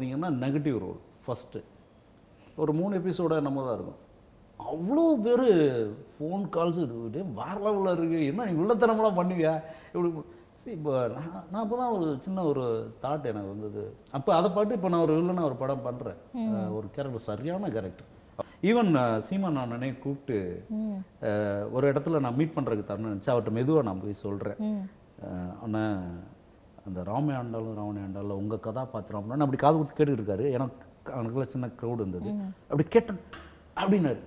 [0.00, 1.60] பார்த்தீங்கன்னா negative role first
[2.62, 4.00] ஒரு மூணு எபிசோட நம்ம தான் இருக்கும்.
[4.60, 5.46] அவ்வளோ பேர்
[6.14, 6.80] ஃபோன் கால்ஸ்
[7.38, 9.52] வேற லெவலில் இருக்குது என்ன நீ உள்ளத்தனமெல்லாம் பண்ணுவியா?
[9.92, 10.10] இப்படி
[10.62, 12.64] சரி இப்போ நான் நான் தான் ஒரு சின்ன ஒரு
[13.02, 13.82] தாட் எனக்கு வந்தது.
[14.16, 16.18] அப்போ அதை பாட்டு இப்போ நான் ஒரு வில்லனா ஒரு படம் பண்ணுறேன்
[16.78, 18.08] ஒரு கேரக்டர் சரியான கேரக்டர்
[18.70, 18.90] ஈவன்
[19.28, 20.38] சீமா நான் நினைவு கூப்பிட்டு
[21.76, 24.60] ஒரு இடத்துல நான் மீட் பண்ணுறதுக்கு தரணும் நினச்சி அவர்கிட்ட மெதுவாக நான் போய் சொல்கிறேன்
[25.64, 26.04] அண்ணன்
[26.88, 30.46] அந்த ராமே ஆண்டாலும் ராவணி ஆண்டாலும் உங்கள் கதாபாத்திரம் அப்படின்னு அப்படி காது கொடுத்து கேட்டுட்டு இருக்காரு.
[30.56, 32.30] எனக்கு அவனுக்குள்ள சின்ன க்ரௌட் இருந்தது.
[32.70, 33.20] அப்படி கேட்டேன்
[33.80, 34.20] அப்படின்னாரு.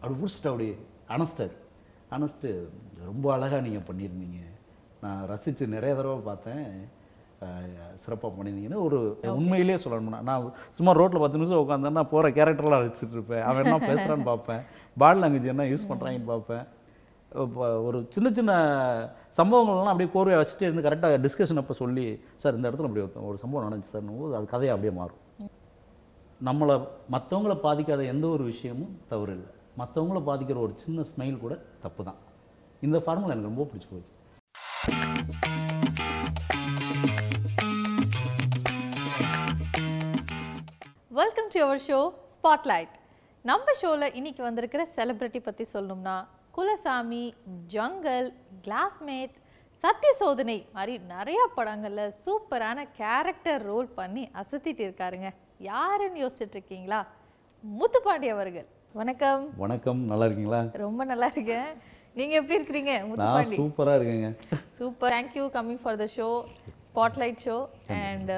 [0.00, 0.68] அப்படி பிடிச்சிட்டு அப்படி
[1.16, 1.52] அனஸ்டர்
[2.16, 2.48] அனஸ்ட்டு
[3.10, 4.40] ரொம்ப அழகாக நீங்கள் பண்ணியிருந்தீங்க.
[5.02, 6.64] நான் ரசித்து நிறைய தடவை பார்த்தேன்.
[8.02, 8.98] சிறப்பாக பண்ணியிருந்தீங்கன்னு ஒரு
[9.38, 13.44] உண்மையிலேயே சொல்லணும்னா நான் சும்மா ரோட்டில் பத்து நிமிஷம் உட்காந்தேன்னா போகிற கேரக்டர்லாம் ரசிச்சுட்டு இருப்பேன்.
[13.48, 14.62] அவன் என்ன பேசுகிறான்னு பார்ப்பேன்.
[15.02, 16.64] பாடி லாங்குவேஜ் என்ன யூஸ் பண்ணுறாங்கன்னு பார்ப்பேன்.
[17.34, 18.52] ஒரு சின்ன சின்ன
[19.36, 23.38] சம்பவங்கள்லாம் அப்படியே கோர்வையாக வச்சுட்டு இருந்து கரெக்டாக டிஸ்கஷன் அப்போ சொல்லி சார் இந்த இடத்துல அப்படி ஒரு- ஒரு
[23.38, 24.02] சம்பவம் நடந்துச்சு சார்.
[24.10, 25.20] போது அது கதையாக அப்படியே மாறும்.
[26.44, 26.74] நம்மளை
[27.12, 32.20] மற்றவங்கள பாதிக்காத எந்த ஒரு விஷயமும் தவறு இல்லை மற்றவங்கள பாதிக்கிற ஒரு சின்ன ஸ்மைல் கூட தப்பு தான்
[32.80, 34.12] இந்த ஃபார்முலா எனக்கு ரொம்ப பிடிச்சி போச்சு.
[41.08, 41.98] Welcome to our show
[42.34, 42.92] spotlight
[43.44, 46.16] நம்ம ஷோவில் இன்றைக்கி வந்திருக்கிற செலிபிரிட்டி பற்றி சொல்லணும்னா
[46.56, 47.24] குலசாமி
[47.74, 48.28] ஜங்கல்
[48.64, 49.34] கிளாஸ்மேட்
[49.82, 55.28] சத்திய சோதனை மாதிரி நிறைய படங்களில் சூப்பரான கேரக்டர் ரோல் பண்ணி அசத்திட்டு இருக்காருங்க.
[55.58, 57.00] யாருன்னு யோசிச்சுட்டு இருக்கீங்களா?
[57.78, 58.66] முத்துப்பாண்டி அவர்கள்.
[58.92, 59.44] வணக்கம்.
[59.56, 60.00] வணக்கம்.
[60.12, 60.60] நல்லா இருக்கீங்களா?
[60.84, 61.70] ரொம்ப நல்லா இருக்கேன்.
[62.18, 63.58] நீங்க எப்படி இருக்கிறீங்க நான் முத்துப்பாண்டி?
[63.62, 64.30] சூப்பராக இருக்கேங்க.
[64.78, 65.12] Super.
[65.14, 66.28] Thank you coming for the show
[66.86, 67.58] spotlight show
[68.02, 68.32] and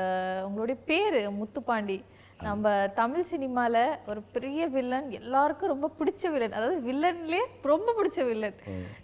[0.47, 1.99] உங்களுடைய பேர் முத்துப்பாண்டி.
[2.47, 3.77] நம்ம தமிழ் சினிமால
[4.11, 8.59] ஒரு பெரிய வில்லன் எல்லாருக்கும் ரொம்ப பிடிச்ச வில்லன் அதாவது வில்லன்லேயே ரொம்ப பிடிச்ச வில்லன்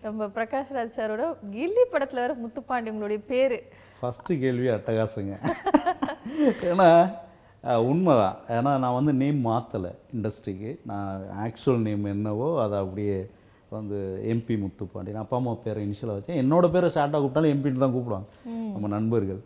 [0.04, 3.58] நம்ம பிரகாஷ் ராஜ் சாரோட கில்லி படத்துல வர முத்துப்பாண்டி உங்களுடைய பேரு.
[4.00, 5.34] ஃபஸ்ட்டு கேள்வி அட்டகாசங்க.
[6.70, 6.88] ஏன்னா
[7.90, 8.38] உண்மைதான்.
[8.56, 13.18] ஏன்னா நான் வந்து நேம் மாற்றலை இண்டஸ்ட்ரிக்கு நான் ஆக்சுவல் நேம் என்னவோ அதை அப்படியே
[13.76, 13.98] வந்து
[14.32, 15.14] எம்பி முத்துப்பாண்டி.
[15.14, 16.40] நான் அப்பா அம்மா பேரை இனிஷியலாக வச்சேன்.
[16.42, 18.28] என்னோட பேரை ஷார்ட்டாக கூப்பிட்டாலும் எம்பின்னு தான் கூப்பிடுவாங்க.
[18.74, 19.40] நம்ம நண்பர்கள்.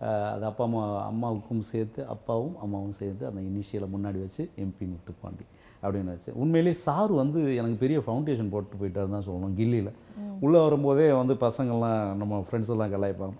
[0.00, 5.44] அது அப்பா அம்மா அம்மாவுக்கும் சேர்த்து அப்பாவும் அம்மாவும் சேர்த்து அந்த இனிஷியலை முன்னாடி வச்சு எம்பி முத்துப்பாண்டி
[5.82, 6.30] அப்படின்னு வச்சு.
[6.32, 9.92] உண்மையிலேயே சார் வந்து எனக்கு பெரிய ஃபவுண்டேஷன் போட்டு போயிட்டாருன்னு தான் சொல்லணும் கில்லியில்.
[10.40, 13.36] உள்ளே வரும்போதே வந்து பசங்கள்லாம் நம்ம ஃப்ரெண்ட்ஸ் எல்லாம் கலாய்ப்பாங்க.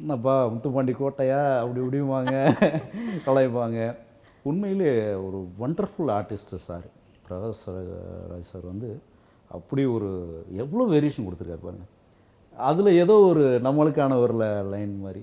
[0.00, 1.58] என்னப்பா முத்துப்பாண்டி கோட்டையா?
[1.60, 2.34] அப்படி இப்படிவாங்க
[3.26, 3.94] கலாய்ப்பாங்க.
[4.42, 6.86] உண்மையிலே ஒரு wonderful artist sir.
[7.26, 7.64] Prakash
[8.32, 9.00] Raj sir வந்து
[9.50, 10.10] அப்படி ஒரு
[10.56, 11.86] எவ்வளோ வேரியேஷன் கொடுத்துருக்காரு பாருங்க.
[12.56, 14.34] அதில் ஏதோ ஒரு நம்மளுக்கான ஒரு
[14.70, 15.22] லைன் மாதிரி.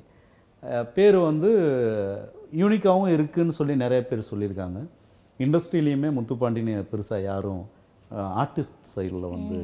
[0.96, 1.50] பேர் வந்து
[2.62, 4.80] யூனிக்காகவும் இருக்குன்னு சொல்லி நிறைய பேர் சொல்லியிருக்காங்க.
[5.40, 7.64] இண்டஸ்ட்ரியிலையுமே முத்துப்பாண்டின்னு பெருசாக யாரும்
[8.42, 9.58] ஆர்டிஸ்ட் சைடில் வந்து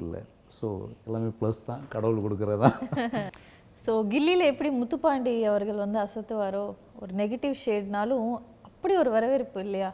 [0.00, 0.22] இல்லை.
[0.58, 0.66] ஸோ
[1.06, 1.82] எல்லாமே ப்ளஸ் தான்.
[1.94, 2.70] கடவுள் கொடுக்குறதா.
[3.84, 6.64] ஸோ கில்லியில் எப்படி முத்துப்பாண்டி அவர்கள் வந்து அசத்துவாரோ
[7.02, 8.28] ஒரு நெகட்டிவ் ஷேட்னாலும்
[8.68, 9.90] அப்படி ஒரு வரவேற்பு இல்லையா?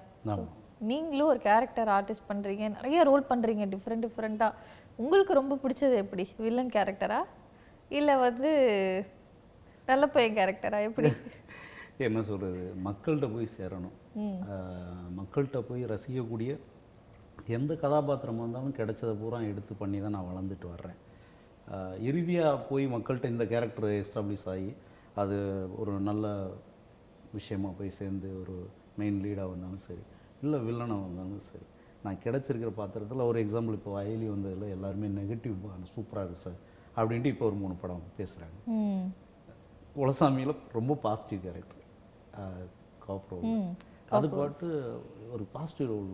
[0.91, 4.59] நீங்களும் ஒரு கேரக்டர் ஆர்டிஸ்ட் பண்றீங்க நிறைய ரோல் பண்றீங்க டிஃப்ரெண்ட் டிஃப்ரெண்ட்டாக
[5.03, 6.25] உங்களுக்கு ரொம்ப பிடிச்சது எப்படி?
[6.44, 7.21] வில்லன் கேரக்டரா
[7.98, 8.50] இல்லை வந்து
[9.88, 11.10] நல்ல பையன் கேரக்டரா எப்படி?
[12.06, 13.97] என்ன சொல்கிறது மக்கள்கிட்ட போய் சேரணும்.
[15.19, 16.50] மக்கள்கிட்ட போய் ரசிக்கக்கூடிய
[17.56, 20.98] எந்த கதாபாத்திரமாக இருந்தாலும் கிடைச்சதை பூரா எடுத்து பண்ணி தான் நான் வளர்ந்துட்டு வர்றேன்.
[22.09, 24.71] இறுதியாக போய் மக்கள்கிட்ட இந்த கேரக்டர் எஸ்டாப்ளிஷ் ஆகி
[25.22, 25.37] அது
[25.81, 26.26] ஒரு நல்ல
[27.34, 28.56] விஷயமா போய் சேர்ந்து ஒரு
[29.00, 30.04] மெயின் லீடாக வந்தாலும் சரி
[30.42, 31.66] இல்லை வில்லனாக வந்தாலும் சரி
[32.04, 35.56] நான் கிடைச்சிருக்கிற பாத்திரத்தில் ஒரு எக்ஸாம்பிள் இப்போ வயலி வந்ததில் எல்லாருமே நெகட்டிவ்
[35.94, 36.59] சூப்பராக இருக்குது சார்
[36.97, 38.59] அப்படின்ட்டு இப்போ ஒரு மூணு படம் பேசுகிறாங்க
[39.97, 41.82] குலசாமியில் ரொம்ப பாசிட்டிவ் கேரக்டர்
[43.04, 43.50] காப் ரோல்
[44.16, 44.69] அது பாட்டு
[45.34, 46.12] ஒரு பாசிட்டிவ் ரோல்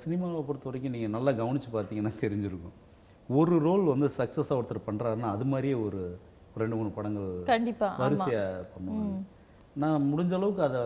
[0.00, 2.76] சினிமாவை பொறுத்த வரைக்கும் நீங்கள் நல்லா கவனித்து பார்த்தீங்கன்னா தெரிஞ்சிருக்கும்.
[3.40, 6.00] ஒரு ரோல் வந்து சக்ஸஸாக ஒருத்தர் பண்ணுறாருன்னா அது மாதிரியே ஒரு
[6.62, 8.00] ரெண்டு மூணு படங்கள் கண்டிப்பா ஆமா.
[8.02, 9.14] வரிசையாக பண்ணுவாங்க.
[9.82, 10.82] நான் முடிஞ்ச அளவுக்கு அதை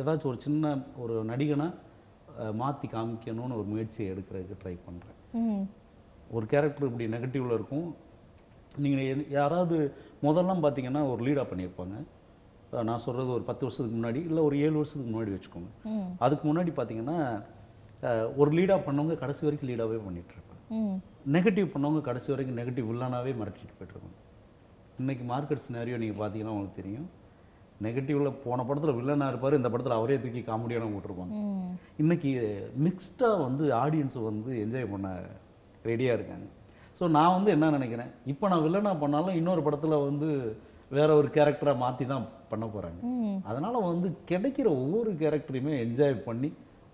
[0.00, 0.74] ஏதாச்சும் ஒரு சின்ன
[1.04, 5.64] ஒரு நடிகனாக மாற்றி காமிக்கணும்னு ஒரு முயற்சியை எடுக்கிறதுக்கு ட்ரை பண்ணுறேன்
[6.36, 7.88] ஒரு கேரக்டர் இப்படி நெகட்டிவில் இருக்கும்.
[8.84, 9.76] நீங்கள் யாராவது
[10.24, 11.96] முதல்லாம் பார்த்தீங்கன்னா ஒரு லீடாக பண்ணியிருப்பாங்க.
[12.88, 15.70] நான் சொல்கிறது ஒரு பத்து வருஷத்துக்கு முன்னாடி இல்லை ஒரு ஏழு வருஷத்துக்கு முன்னாடி வச்சுக்கோங்க.
[16.18, 17.18] அதுக்கு முன்னாடி பார்த்தீங்கன்னா
[18.36, 19.98] ஒரு லீடாக பண்ணவங்க கடைசி வரைக்கும் லீடாகவே
[20.70, 20.96] ம்.
[21.32, 24.20] நெகட்டிவ் பண்ணவங்க கடைசி வரைக்கும் நெகட்டிவ் வில்லனாகவே மிரட்டிட்டு போயிட்டுருக்காங்க
[24.98, 27.06] இன்றைக்கி மார்க்கெட் சினாரியோ நீங்கள் பார்த்தீங்கன்னா உங்களுக்கு தெரியும்.
[27.82, 31.34] நெகட்டிவில் போன படத்தில் வில்லனாக இருப்பார் இந்த படத்தில் அவரே தூக்கி காமெடியான போட்டிருப்பாங்க.
[31.44, 31.70] ம்.
[31.96, 32.30] இன்னைக்கு
[32.86, 35.08] மிக்ஸ்டாக வந்து ஆடியன்ஸ் வந்து என்ஜாய் பண்ண
[35.84, 36.46] ரெடியாக இருக்காங்க.
[36.98, 38.10] ஸோ நான் வந்து என்ன நினைக்கிறேன்?
[38.32, 40.28] இப்போ நான் வில்லனாக பண்ணாலும் இன்னொரு படத்தில் வந்து
[40.96, 43.00] வேற ஒரு கேரக்டராக மாற்றி தான் பண்ண போகிறாங்க
[43.50, 46.50] அதனால் வந்து கிடைக்கிற ஒவ்வொரு கேரக்டரையுமே என்ஜாய் பண்ணி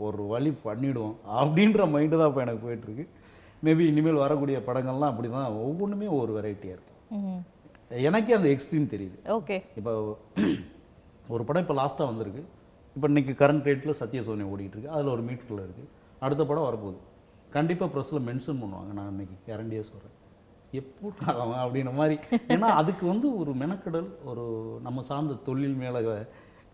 [0.06, 3.04] ஒரு வழி பண்ணிடுவோம் அப்படின்ற மைண்டு தான் இப்போ எனக்கு போயிட்டுருக்கு.
[3.66, 7.42] மேபி இனிமேல் வரக்கூடிய படங்கள்லாம் அப்படி தான் ஒவ்வொன்றுமே ஒரு வெரைட்டியாக இருக்கும்
[8.08, 9.16] எனக்கே அந்த எக்ஸ்ட்ரீம் தெரியுது.
[9.38, 9.56] ஓகே.
[9.78, 9.92] இப்போ
[11.34, 12.42] ஒரு படம் இப்போ லாஸ்ட்டாக வந்திருக்கு.
[12.96, 14.94] இப்போ இன்னைக்கு கரண்ட் ரேட்டில் சத்ய சோனி ஓடிட்டு இருக்கு.
[14.94, 15.88] அதில் ஒரு மீட்ரில் இருக்குது
[16.24, 16.98] அடுத்த படம் வரப்போகுது.
[17.56, 18.90] கண்டிப்பாக ப்ரெஸ்ஸில் மென்ஷன் பண்ணுவாங்க.
[18.98, 20.16] நான் இன்னைக்கு கேரண்டியாக சொல்கிறேன்
[20.80, 21.08] எப்போ
[21.42, 22.16] அவன் அப்படின்ற மாதிரி.
[22.54, 24.44] ஏன்னா அதுக்கு வந்து ஒரு மெனக்கடல் ஒரு
[24.86, 26.00] நம்ம சார்ந்த தொழில் மேலே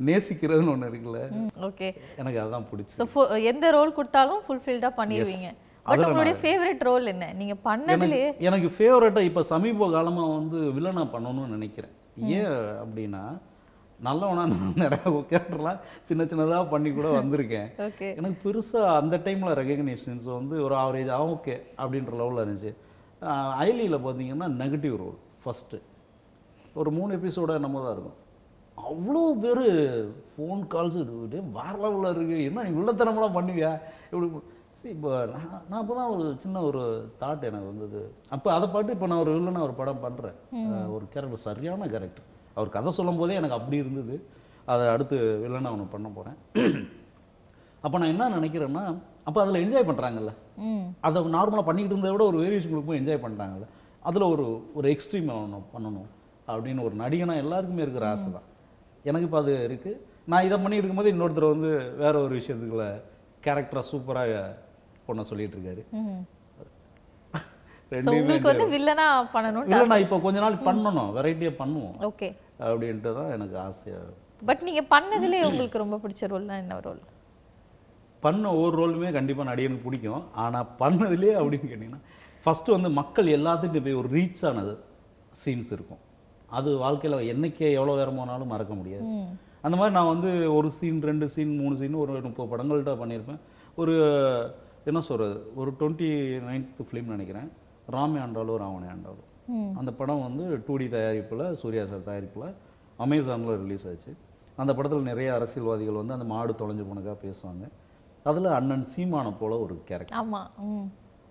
[0.08, 1.20] நேசிக்கிறதுன்னு ஒன்று இருக்குல்ல.
[1.68, 1.88] ஓகே
[2.20, 5.50] எனக்கு அதுதான் பிடிச்சி எந்த ரோல் கொடுத்தாலும் ஃபுல்ஃபில்டாக பண்ணிடுவீங்க.
[5.86, 7.26] பட் உங்களுடைய ஃபேவரட் ரோல் என்ன?
[7.40, 11.94] நீங்க பண்ணதுலயே எனக்கு ஃபேவரட்டாக இப்போ சமீப காலமாக வந்து வில்லனா பண்ணணும்னு நினைக்கிறேன்.
[12.38, 13.22] ஏன் அப்படின்னா
[14.06, 15.78] நல்லவனா நான் நிறைய கேரக்டர்லாம்
[16.08, 17.68] சின்ன சின்னதாக பண்ணி கூட வந்திருக்கேன்.
[18.18, 22.72] எனக்கு பெருசாக அந்த டைமில் ரெகக்னேஷன்ஸ் வந்து ஒரு ஆவரேஜ் ஆ ஓகே அப்படின்ற லெவலில் இருந்துச்சு.
[23.66, 25.80] ஐலியில் பார்த்தீங்கன்னா நெகட்டிவ் ரோல் ஃபஸ்ட்டு
[26.80, 28.18] ஒரு மூணு எபிசோட என்னமோ தான் இருக்கும்.
[28.78, 29.64] அவ்வளோ பேர்
[30.32, 30.98] ஃபோன் கால்ஸ்
[31.58, 33.72] வேற லெவலில் இருக்குது என்ன நீ உள்ளத்தனமெல்லாம் பண்ணுவியா?
[34.10, 34.28] இப்படி
[34.80, 36.82] சரி இப்போ நான் நான் அப்போ தான் ஒரு சின்ன ஒரு
[37.20, 38.00] தாட் எனக்கு வந்தது.
[38.34, 40.36] அப்போ அதை பாட்டு இப்போ நான் ஒரு வில்லனா ஒரு படம் பண்ணுறேன்
[40.96, 42.26] ஒரு கேரக்டர் சரியான கேரக்டர்
[42.56, 44.14] அவர் கதை சொல்லும் போதே எனக்கு அப்படி இருந்தது.
[44.72, 46.38] அதை அடுத்து வில்லனா ஒன்று பண்ண போகிறேன்
[47.84, 48.84] அப்போ நான் என்ன நினைக்கிறேன்னா
[49.26, 50.32] அப்போ அதில் என்ஜாய் பண்ணுறாங்கல்ல
[51.06, 53.66] அதை நார்மலாக பண்ணிக்கிட்டு இருந்ததை விட ஒரு வேரியேஷன் கொடுக்கும் என்ஜாய் பண்ணுறாங்கல்ல
[54.02, 54.44] அதில் ஒரு
[54.78, 56.08] ஒரு எக்ஸ்ட்ரீம் பண்ணணும் பண்ணணும்
[56.48, 58.46] அப்படின்னு ஒரு நடிகனா எல்லாருக்குமே இருக்கிற ஆசை தான்.
[59.04, 60.00] எனக்கு இப்போ அது இருக்குது
[60.32, 61.70] நான் இதை பண்ணிட்டு இருக்கும்போது இன்னொருத்தர் வந்து
[62.02, 62.86] வேற ஒரு விஷயத்துக்குள்ள
[63.46, 64.32] கேரக்டராக சூப்பராக
[65.08, 65.82] பொண்ணை சொல்லிட்டு இருக்காரு.
[67.94, 71.10] ரெண்டுமே வந்து வில்லனா பண்ணணும் இல்லை நான் இப்போ கொஞ்ச நாள் பண்ணணும்.
[71.18, 71.94] வெரைட்டியாக பண்ணுவோம்.
[72.08, 72.28] ஓகே.
[72.64, 74.06] அப்படின்ட்டு தான் எனக்கு ஆசையாக
[74.48, 77.02] பட் நீங்க பண்ணதுலயே உங்களுக்கு ரொம்ப பிடிச்ச ரோல்னா என்ன ரோல்
[78.24, 80.22] பண்ண ஒவ்வொரு ரோலுமே கண்டிப்பாக நடிகனுக்கு பிடிக்கும்.
[80.44, 82.02] ஆனால் பண்ணதுலேயே அப்படின்னு கேட்டிங்கன்னா
[82.44, 84.74] ஃபஸ்ட்டு வந்து மக்கள் எல்லாத்துக்கும் போய் ஒரு ரீச் ஆனது
[85.42, 86.00] சீன்ஸ் இருக்கும்.
[86.58, 89.06] அது வாழ்க்கையில் என்னைக்கே எவ்வளோ நேரம் போனாலும் மறக்க முடியாது.
[89.64, 93.40] அந்த மாதிரி நான் வந்து ஒரு சீன் ரெண்டு சீன் மூணு சீன் ஒரு முப்பது படங்கள்ட்ட பண்ணியிருப்பேன்.
[93.82, 93.94] ஒரு
[94.90, 96.10] என்ன சொல்கிறது ஒரு டுவெண்ட்டி
[96.48, 97.48] நைன்த் ஃபிலிம் நினைக்கிறேன்.
[97.94, 99.25] ராமே ஆண்டாலும் ராவணே ஆண்டாலும் ம்
[99.78, 102.48] அந்த படம் வந்து டூ டி தயாரிப்பில் சூர்யா சார் தயாரிப்பில்
[102.98, 104.12] அமேசானில் ரிலீஸ் ஆச்சு.
[104.58, 107.64] அந்த படத்தில் நிறைய அரசியல்வாதிகள் வந்து அந்த மாடு தொலைஞ்சு போனக்காக பேசுவாங்க.
[108.26, 110.86] அதில் அண்ணன் சீமானை போல ஒரு கேரக்டர் ஆமா ம்.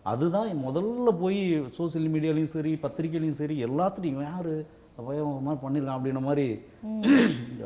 [0.05, 1.39] அதுதான் முதல்ல போய்
[1.77, 4.53] சோஷியல் மீடியாலையும் சரி பத்திரிக்கையிலையும் சரி எல்லாத்துலையும் யார்?
[4.99, 6.45] பையன் ஒரு மாதிரி பண்ணிடலாம் அப்படின்ற மாதிரி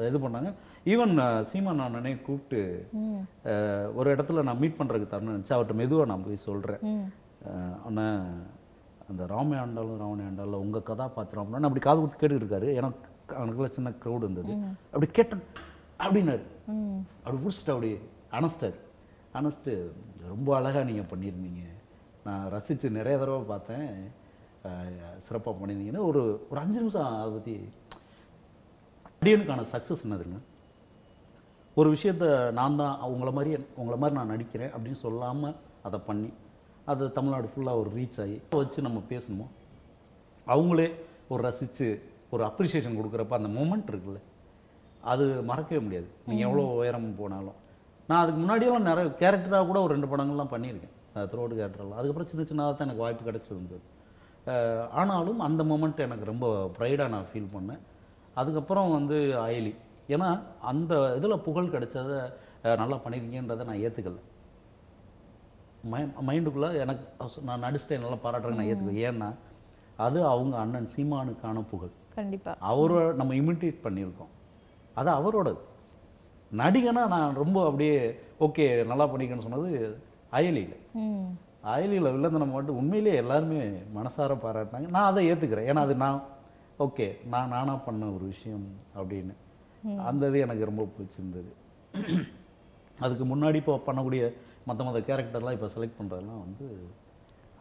[0.08, 0.52] இது பண்ணாங்க.
[0.86, 1.12] ஈவன்
[1.50, 2.62] சீமான் அண்ணனே கூப்பிட்டு
[3.96, 6.82] ஒரு இடத்துல நான் மீட் பண்ணுறதுக்கு தரணும் நினச்சி அவர்கிட்ட மெதுவாக நான் போய் சொல்கிறேன்
[7.88, 8.24] அண்ணன்
[9.12, 12.68] அந்த ராமே ஆண்டாலும் ராவணே ஆண்டாலும் உங்கள் கதாபாத்திரம் அப்படின்னு அப்படி காது கொடுத்து கேட்டுட்டு இருக்காரு.
[12.80, 13.08] எனக்கு
[13.40, 14.54] அவனுக்குள்ள சின்ன க்ரௌட் இருந்தது.
[14.94, 15.44] அப்படி கேட்டேன்
[16.04, 16.46] அப்படின்னாரு.
[17.24, 17.92] அப்படி பிடிச்சிட்டு அப்படி
[18.40, 18.78] அனஸ்டார்
[19.40, 19.74] அனஸ்ட்டு
[20.34, 21.64] ரொம்ப அழகாக நீங்கள் பண்ணியிருந்தீங்க.
[22.28, 23.90] நான் ரசித்து நிறைய தடவை பார்த்தேன்.
[25.26, 27.56] சிறப்பாக பண்ணியிருந்தீங்கன்னா ஒரு ஒரு அஞ்சு நிமிஷம் அதை பற்றி
[29.22, 30.38] அடியனுக்கான சக்ஸஸ் என்னதுங்க?
[31.80, 32.26] ஒரு விஷயத்த
[32.60, 35.56] நான் தான் அவங்கள மாதிரி உங்களை மாதிரி நான் நடிக்கிறேன் அப்படின்னு சொல்லாமல்
[35.88, 36.30] அதை பண்ணி
[36.92, 39.48] அது தமிழ்நாடு ஃபுல்லாக ஒரு ரீச் ஆகி வச்சு நம்ம பேசணுமோ?
[40.54, 40.88] அவங்களே
[41.32, 41.88] ஒரு ரசித்து
[42.34, 44.20] ஒரு அப்ரிசியேஷன் கொடுக்குறப்ப அந்த மூமெண்ட் இருக்குல்ல
[45.12, 46.08] அது மறக்கவே முடியாது.
[46.30, 47.58] நீங்கள் எவ்வளோ உயரம் போனாலும்.
[48.10, 50.96] நான் அதுக்கு முன்னாடியெல்லாம் நிறைய கேரக்டராக கூட ஒரு ரெண்டு படங்கள்லாம் பண்ணியிருக்கேன்.
[51.32, 53.84] த்ரோடு கேரக்டர்லாம் அதுக்கப்புறம் சின்ன சின்னதாக தான் எனக்கு வாய்ப்பு கிடச்சிருந்தது.
[55.00, 56.48] ஆனாலும் அந்த மூமெண்ட் எனக்கு ரொம்ப
[56.78, 57.82] ப்ரைடாக நான் ஃபீல் பண்ணேன்.
[58.42, 59.74] அதுக்கப்புறம் வந்து அயலி.
[60.16, 60.30] ஏன்னா
[60.72, 62.12] அந்த இதில் புகழ் கிடைச்சத
[62.82, 64.20] நல்லா பண்ணியிருக்கீங்கன்றதை நான் ஏற்றுக்கல
[65.84, 67.04] மை மைண்டுக்குள்ளே எனக்கு
[67.44, 69.30] நான் நடிச்சிட்டேன் நல்லா பாராட்டுறேன் நான் ஏற்றுக்கல ஏன்னா
[70.06, 71.90] அது அவங்க அண்ணன் சீமானுக்கான புகழ்.
[72.16, 72.56] கண்டிப்பா.
[72.60, 74.32] அவரை நம்ம இமிட்டேட் பண்ணியிருக்கோம்.
[74.94, 75.60] அது அவரோடது.
[76.52, 80.00] நடிகனா நான் ரொம்ப அப்படியே ஓகே நல்லா பண்ணிக்கன்னு சொன்னது
[80.32, 80.78] அயலியில்.
[81.74, 83.60] அயலியில் வில்லந்தனம் மட்டும் உண்மையிலேயே எல்லாருமே
[83.96, 84.90] மனசார பாராட்டினாங்க.
[84.90, 86.24] நான் அதை ஏற்றுக்கிறேன் ஏன்னா அது நான்
[86.80, 89.34] ஓகே நான் நானாக பண்ண ஒரு விஷயம் அப்படின்னு.
[89.98, 91.52] அந்த இது எனக்கு ரொம்ப பிடிச்சிருந்தது.
[93.00, 94.34] அதுக்கு முன்னாடி இப்போ பண்ணக்கூடிய
[94.70, 96.68] மற்ற மற்ற கேரக்டர்லாம் இப்போ செலக்ட் பண்ணுறதெல்லாம் வந்து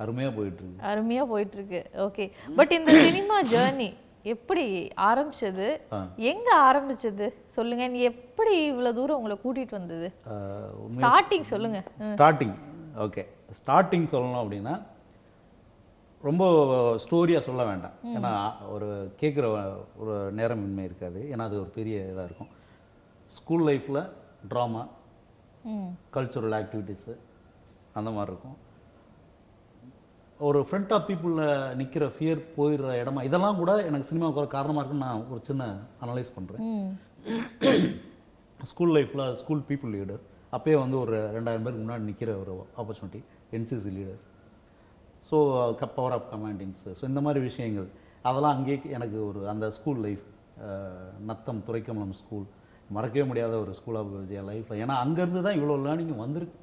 [0.03, 0.83] அருமையாக போயிட்டுருக்கு.
[0.91, 2.27] அருமையா போயிட்டு இருக்கு ஓகே
[2.59, 3.89] பட் இந்த சினிமா ஜேர்னி
[4.33, 4.65] எப்படி
[5.09, 5.67] ஆரம்பிச்சது.
[6.31, 7.27] எங்க ஆரம்பிச்சது?
[7.57, 7.85] சொல்லுங்க.
[7.95, 10.09] நீ எப்படி இவ்வளவு தூரம் உங்களை கூட்டிட்டு வந்தது?
[10.97, 11.81] ஸ்டார்டிங் சொல்லுங்க.
[12.13, 12.55] ஸ்டார்டிங்
[13.07, 13.25] ஓகே
[13.59, 14.75] ஸ்டார்டிங் சொல்லணும் அப்படின்னா
[16.29, 16.45] ரொம்ப
[17.05, 17.97] ஸ்டோரியாக சொல்ல வேண்டாம்.
[18.17, 18.33] ஏன்னா
[18.75, 18.89] ஒரு
[19.21, 19.47] கேட்குற
[20.03, 21.21] ஒரு நேரமின்மை இருக்காது.
[21.33, 22.53] ஏன்னா அது ஒரு பெரிய இதாக இருக்கும்.
[23.37, 24.01] ஸ்கூல் லைஃப்பில்
[24.53, 24.83] ட்ராமா
[26.17, 27.13] கல்ச்சுரல் ஆக்டிவிட்டீஸு
[27.95, 28.57] அந்த மாதிரி இருக்கும்.
[30.41, 35.07] ஒரு ஃப்ரண்ட் ஆஃப் பீப்புளில் நிற்கிற ஃபியர் போயிடுற இடமா இதெல்லாம் கூட எனக்கு சினிமாவுக்கு ஒரு காரணமாக இருக்குன்னு
[35.07, 35.65] நான் ஒரு சின்ன
[36.03, 36.67] அனலைஸ் பண்ணுறேன்
[38.61, 40.23] ஸ்கூல் லைஃப்பில் ஸ்கூல் பீப்புள் லீடர்
[40.53, 43.21] அப்போயே வந்து ஒரு ரெண்டாயிரம் பேருக்கு முன்னாடி நிற்கிற ஒரு opportunity
[43.53, 44.27] NCC leaders
[45.31, 45.37] so
[45.97, 47.89] power of commandings so இந்த மாதிரி விஷயங்கள்
[48.23, 50.25] அதெல்லாம் அங்கேயே எனக்கு ஒரு அந்த school life
[51.27, 52.47] Natham Thuraikamalam school
[52.91, 56.57] மறக்கவே முடியாத ஒரு ஸ்கூல் ஆஃப் என் லைஃப்பில் ஏன்னா அங்கேருந்து தான் இவ்வளோ லேர்னிங் வந்திருக்கு.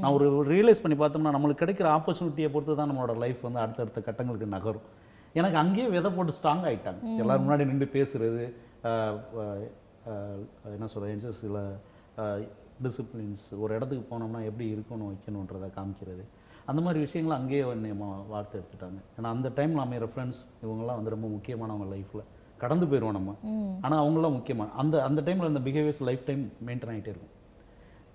[0.00, 4.46] நான் ஒரு ரியலைஸ் பண்ணி பார்த்தோம்னா நம்மளுக்கு கிடைக்கிற ஆப்பர்ச்சுனிட்டியை பொறுத்து தான் நம்மளோட லைஃப் வந்து அடுத்தடுத்த கட்டங்களுக்கு
[4.48, 4.86] நகரும்.
[5.34, 7.00] எனக்கு அங்கேயே விதை போட்டு ஸ்ட்ராங் ஆயிட்டாங்க.
[7.18, 7.88] எல்லாரும் முன்னாடி நின்று
[10.04, 10.38] அஹ்,
[10.72, 11.58] என்ன சொல்கிறது சில
[12.84, 16.22] டிசிப்ளின்ஸ் ஒரு இடத்துக்கு போனோம்னா எப்படி இருக்கணும் வைக்கணுன்றதை காமிக்கிறது.
[16.66, 18.98] அந்த மாதிரி விஷயங்களை அங்கேயே வந்து நம்ம வார்த்தை எடுத்துட்டாங்க.
[19.16, 22.24] ஏன்னா அந்த டைம் நம்ம ரெஃபரன்ஸ் இவங்கெல்லாம் வந்து ரொம்ப முக்கியமானவங்க லைஃப்பில்
[22.62, 23.32] கடந்து போயிடுவோம் நம்ம.
[23.80, 27.34] ஆனால் அவங்களாம் முக்கியமான அந்த அந்த டைமில் அந்த பிஹேவியர்ஸ் லைஃப் டைம் மெயின்டைன் ஆகிட்டே இருக்கும்.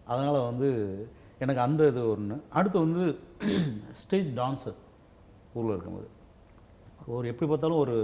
[0.06, 0.68] அதனால் வந்து
[1.42, 3.04] எனக்கு அந்த இது ஒன்று அடுத்து வந்து
[3.94, 4.78] ஸ்டேஜ் டான்ஸர்
[5.54, 6.08] ஊரில் இருக்கும்போது.
[7.08, 7.96] ஒரு எப்படி பார்த்தாலும் ஒரு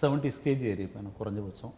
[0.00, 1.72] 70 ஸ்டேஜ் ஏறி இருப்பேன் எனக்கு குறைஞ்சபட்சம்.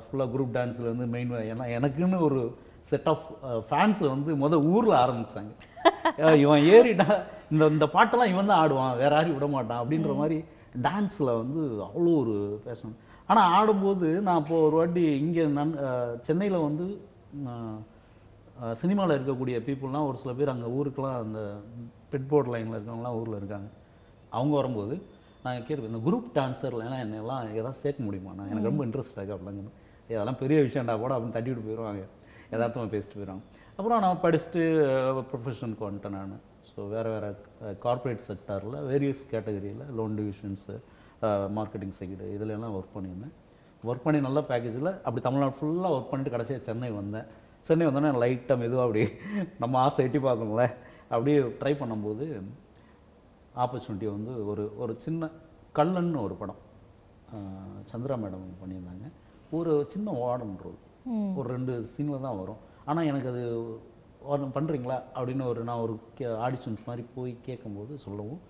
[0.00, 2.40] ஃபுல்லாக குரூப் டான்ஸில் வந்து மெயின் ஏன்னா எனக்குன்னு ஒரு
[2.82, 3.24] செட் ஆஃப்
[3.68, 5.52] ஃபேன்ஸ் வந்து முத ஊரில் ஆரம்பிச்சாங்க.
[6.20, 7.08] அஹ் இவன் ஏறிட்டா
[7.50, 10.38] இந்த இந்த பாட்டெல்லாம் இவன் தான் ஆடுவான் வேற யாரையும் விட மாட்டான் அப்படின்ற மாதிரி
[10.86, 12.34] டான்ஸில் வந்து அவ்வளோ ஒரு
[12.66, 12.96] பேசணும்.
[13.30, 15.74] ஆனால் ஆடும்போது நான் இப்போ ஒரு வாட்டி இங்கே நன்
[16.28, 16.86] சென்னையில் வந்து
[18.82, 21.40] சினிமாவில் இருக்கக்கூடிய பீப்புளெலாம் ஒரு சில பேர் அங்கே ஊருக்கெலாம் அந்த
[22.12, 23.68] பெட்போர்ட் லைனில் இருக்கவங்களாம் ஊரில் இருக்காங்க.
[24.36, 24.94] அவங்க வரும்போது
[25.44, 28.32] நான் கேட்பேன் இந்த குரூப் டான்ஸர்லாம் என்னெல்லாம் எதாவது சேர்க்க முடியுமா?
[28.38, 29.72] நான் எனக்கு ரொம்ப இன்ட்ரெஸ்ட் இருக்குது அப்படிங்க
[30.12, 32.02] இதெல்லாம் பெரிய விஷயம்டா கூட அப்படின்னு தட்டிவிட்டு போயிடுவாங்க
[32.52, 33.44] யதார்த்தமாக பேசிட்டு போயிடுவாங்க
[33.78, 34.62] அப்புறம் நான் படிச்சுட்டு
[35.30, 36.38] ப்ரொஃபஷனுக்கு வந்துட்டேன் நான்.
[36.78, 37.28] ஸோ வேறு வேறு
[37.84, 40.74] கார்ப்பரேட் செக்டாரில் வேரியஸ் கேட்டகரியில் லோன் டிவிஷன்ஸு
[41.56, 43.32] மார்க்கெட்டிங் செக்டு இதுல எல்லாம் ஒர்க் பண்ணியிருந்தேன்.
[43.88, 47.26] ஒர்க் பண்ணி நல்ல பேக்கேஜில் அப்படி தமிழ்நாடு ஃபுல்லாக ஒர்க் பண்ணிட்டு கடைசியாக சென்னை வந்தேன்.
[47.68, 49.02] சென்னை வந்தோடனே லைட்டாக மெதுவாக அப்படி
[49.62, 50.66] நம்ம ஆசை எட்டி பார்க்கணும்ல.
[51.12, 52.26] அப்படியே ட்ரை பண்ணும்போது
[53.64, 55.30] ஆப்பர்ச்சுனிட்டி வந்து ஒரு ஒரு சின்ன
[55.80, 56.62] கல்லன்னு ஒரு படம்
[57.92, 59.06] சந்திரா மேடம் பண்ணியிருந்தாங்க.
[59.58, 60.80] ஒரு சின்ன வார்டன் ரோல்
[61.38, 62.62] ஒரு ரெண்டு சீனில் தான் வரும்.
[62.88, 63.42] ஆனால் எனக்கு அது
[64.28, 65.94] வார்டன் பண்ணுறீங்களா அப்படின்னு ஒரு நான் ஒரு
[66.46, 68.40] ஆடிஷன்ஸ் மாதிரி போய் கேட்கும்போது சொல்லவும்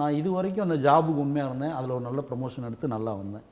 [0.00, 1.74] நான் இது வரைக்கும் அந்த ஜாபுக்கு உண்மையாக இருந்தேன்.
[1.76, 3.44] அதில் ஒரு நல்ல ப்ரமோஷன் எடுத்து நல்லா வந்தேன்.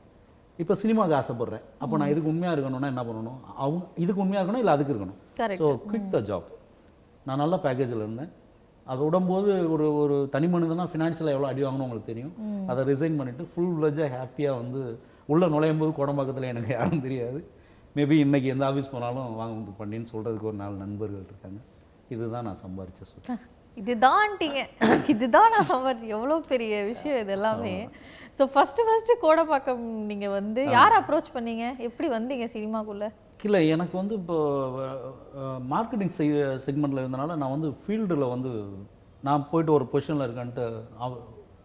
[0.62, 1.64] இப்போ சினிமாவுக்கு ஆசைப்பட்றேன்.
[1.82, 3.38] அப்போ நான் இதுக்கு உண்மையாக இருக்கணும்னா என்ன பண்ணணும்?
[3.62, 5.18] அவங்க இதுக்கு உண்மையாக இருக்கணும் இல்லை அதுக்கு இருக்கணும்.
[5.60, 6.50] ஸோ குவிக் த ஜாப்
[7.28, 8.30] நான் நல்ல பேக்கேஜில் இருந்தேன்.
[8.92, 12.34] அது விடும்போது ஒரு ஒரு தனி மனிதனா ஃபினான்ஷியலாக எவ்வளோ அடி வாங்கணும் உங்களுக்கு தெரியும்.
[12.70, 14.80] அதை ரிசைன் பண்ணிவிட்டு ஃபுல் விளஜாக ஹாப்பியாக வந்து
[15.32, 17.38] உள்ளே நுழையும் போது குடம்பாக்கத்தில் எனக்கு யாரும் தெரியாது.
[17.96, 21.60] மேபி இன்னைக்கு எந்த ஆஃபீஸ் போனாலும் வாங்க வந்து பண்ணின்னு சொல்கிறதுக்கு ஒரு நாலு நண்பர்கள் இருக்காங்க.
[22.14, 23.34] இதுதான் நான் சம்பாரிச்ச சொத்து.
[23.80, 24.60] இதுதான்ட்டீங்க
[25.12, 27.74] இதுதான் நான் சம்பாரிச்சு எவ்வளோ பெரிய விஷயம் இது எல்லாமே.
[28.38, 31.64] ஸோ ஃபஸ்ட்டு ஃபஸ்ட்டு கோடப்பாக்கம் நீங்க வந்து யார் அப்ரோச் பண்ணீங்க?
[31.88, 33.06] எப்படி வந்தீங்க சினிமாக்குள்ள?
[33.46, 34.36] இல்லை எனக்கு வந்து இப்போ
[35.74, 36.12] மார்க்கெட்டிங்
[36.66, 38.52] செக்மெண்ட்டில் இருந்தனால நான் வந்து ஃபீல்டில் வந்து
[39.28, 40.66] நான் போயிட்டு ஒரு பொசிஷனில் இருக்கேன்ட்டு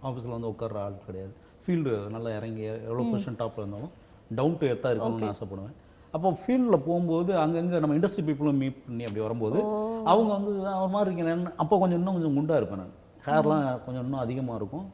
[0.07, 1.33] ஆஃபீஸில் வந்து உட்கார்ற ஆள் கிடையாது.
[1.65, 3.93] ஃபீல்டு நல்லா இறங்கி எவ்வளோ பொசிஷன் டாப்பில் இருந்தாலும்
[4.39, 5.77] டவுன் டு எர்த்தாக இருக்கணும்னு ஆசைப்படுவேன்.
[6.13, 9.57] அப்போ ஃபீல்டில் போகும்போது அங்கங்கே நம்ம இண்டஸ்ட்ரி பீப்புளும் மீட் பண்ணி அப்படி வரும்போது
[10.05, 12.93] அவங்க வந்து "ஆ, ஒரு மாதிரி இருக்கீங்க அப்போ கொஞ்சம் இன்னும் கொஞ்சம் குண்டாக இருப்பேன் நான்.
[13.25, 14.85] ஹேர்லாம் கொஞ்சம் இன்னும் அதிகமாக இருக்கும்.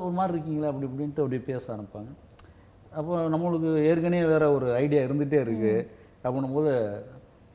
[0.00, 2.10] ஒரு மாதிரி இருக்கீங்களா அப்படி இப்படின்ட்டு அப்படியே பேச ஆரம்பிப்பாங்க.
[2.92, 5.74] அப்போ நம்மளுக்கு ஏற்கனவே வேற ஒரு ஐடியா இருந்துகிட்டே இருக்கு.
[6.24, 6.72] அப்படின்னும் போது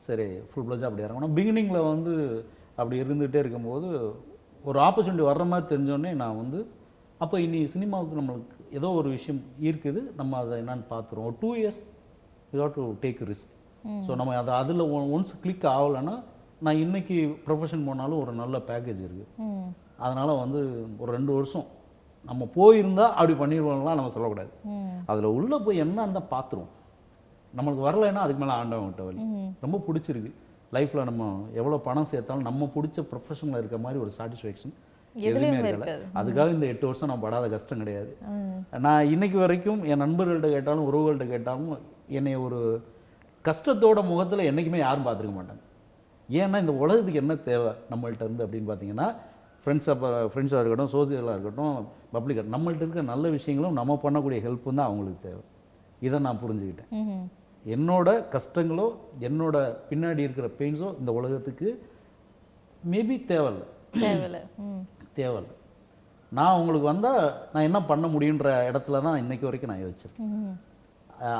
[0.06, 1.34] சரி ஃபுல் ப்ளஜாக அப்படி இறங்கணும்.
[1.36, 2.14] பிகினிங்கில் வந்து
[2.78, 3.88] அப்படி இருந்துகிட்டே இருக்கும்போது
[4.64, 6.58] ஒரு ஆப்பர்ச்சுனிட்டி வர்ற மாதிரி தெரிஞ்சோடனே நான் வந்து
[7.20, 11.36] அப்போ இனி சினிமாவுக்கு நம்மளுக்கு ஏதோ ஒரு விஷயம் இருக்குது நம்ம அதை என்னன்னு பார்த்துருவோம்.
[11.40, 11.80] Two years
[12.52, 13.52] you have to take risk
[14.06, 14.84] so நம்ம அதை அதில்
[15.16, 16.16] ஒன்ஸ் கிளிக் ஆகலைன்னா
[16.66, 19.68] நான் இன்னைக்கு ப்ரொஃபஷன் போனாலும் ஒரு நல்ல பேக்கேஜ் இருக்குது ம்
[20.04, 20.60] அதனால் வந்து
[21.02, 21.66] ஒரு ரெண்டு வருஷம்
[22.30, 24.50] நம்ம போயிருந்தா அப்படி பண்ணிடுவோம்லாம் நம்ம சொல்லக்கூடாது.
[24.72, 26.72] ம் அதில் உள்ளே போய் என்ன இருந்தால் பார்த்துருவோம்.
[27.58, 29.20] நம்மளுக்கு வரலைன்னா அதுக்கு மேலே ஆண்டவன் விட்ட வழி.
[29.34, 30.32] ம் ரொம்ப பிடிச்சிருக்கு.
[30.76, 31.28] லைஃப்பில் நம்ம
[31.60, 34.74] எவ்வளோ பணம் சேர்த்தாலும் நம்ம பிடிச்ச ப்ரொஃபஷனில் இருக்க மாதிரி ஒரு சாட்டிஸ்ஃபேக்ஷன்
[35.28, 36.04] எதுவுமே இருக்கல இருக்காது.
[36.20, 38.12] அதுக்காக இந்த எட்டு வருஷம் நான் படாத கஷ்டம் கிடையாது.
[38.86, 41.70] நான் இன்னைக்கு வரைக்கும் என் நண்பர்கள்ட்ட கேட்டாலும் உறவுகள்கிட்ட கேட்டாலும்
[42.08, 42.82] என்னை ஒரு
[43.44, 45.62] கஷ்டத்தோட முகத்தில் என்றைக்குமே யாரும் பார்த்துருக்க மாட்டாங்க.
[46.28, 49.06] ஏன்னா இந்த உலகத்துக்கு என்ன தேவை நம்மள்ட்ட இருந்து அப்படின்னு பார்த்தீங்கன்னா
[49.62, 55.20] ஃப்ரெண்ட்ஸாக ஃப்ரெண்ட்ஸாக இருக்கட்டும் சோசியலாக இருக்கட்டும் பப்ளிக் நம்மள்ட்ட இருக்க நல்ல விஷயங்களும் நம்ம பண்ணக்கூடிய ஹெல்ப்பும் தான் அவங்களுக்கு
[55.28, 55.42] தேவை.
[56.00, 56.90] இதை நான் புரிஞ்சுக்கிட்டேன்.
[57.64, 58.86] என்னோட கஷ்டங்களோ
[59.20, 59.56] என்னோட
[59.90, 61.68] பின்னாடி இருக்கிற பெயின்ஸோ இந்த உலகத்துக்கு
[62.92, 63.66] மேபி தேவையில்லை.
[64.00, 64.40] தேவையில்ல.
[65.18, 65.54] தேவையில்லை.
[66.32, 67.22] நான் உங்களுக்கு வந்தால்
[67.52, 70.32] நான் என்ன பண்ண முடியுன்ற இடத்துல தான் இன்னைக்கு வரைக்கும் நான் யோசிச்சிருக்கேன்.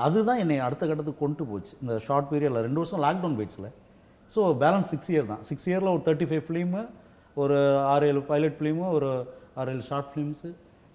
[0.06, 1.74] அதுதான் என்னை அடுத்த கட்டத்துக்கு கொண்டு போச்சு.
[1.82, 3.68] இந்த ஷார்ட் பீரியடில் ரெண்டு வருஷம் லாக்டவுன் போயிடுச்சுல.
[4.34, 5.42] ஸோ பேலன்ஸ் சிக்ஸ் இயர் தான்.
[5.50, 6.80] சிக்ஸ் இயரில் ஒரு தேர்ட்டி ஃபைவ் ஃபிலிமு
[7.42, 7.58] ஒரு
[7.92, 9.10] ஆறு ஏழு பைலட் ஃபிலிமு ஒரு
[9.60, 10.50] ஆறு ஏழு ஷார்ட் ஃபிலிம்ஸு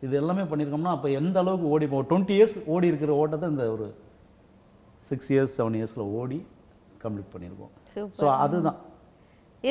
[0.06, 3.86] இது எல்லாமே பண்ணியிருக்கோம்னா அப்போ எந்த அளவுக்கு ஓடி இப்போ டுவெண்ட்டி இயர்ஸ் ஓடி இருக்கிற ஓட்டத்தை இந்த ஒரு
[5.10, 6.40] சிக்ஸ் இயர்ஸ் செவன் இயர்ஸில் ஓடி
[7.04, 7.72] கம்ப்ளீட் பண்ணியிருக்கோம்.
[8.20, 8.80] ஸோ அதுதான்.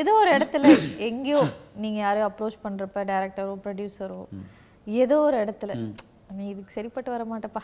[0.00, 0.66] ஏதோ ஒரு இடத்துல
[1.08, 1.40] எங்கேயோ
[1.82, 4.20] நீங்க யாரையோ அப்ரோச் பண்றப்ப டைரக்டரோ ப்ரொடியூசரோ
[5.02, 5.72] ஏதோ ஒரு இடத்துல.
[6.36, 7.62] நீ இதுக்கு சரிப்பட்டு வர மாட்டப்பா.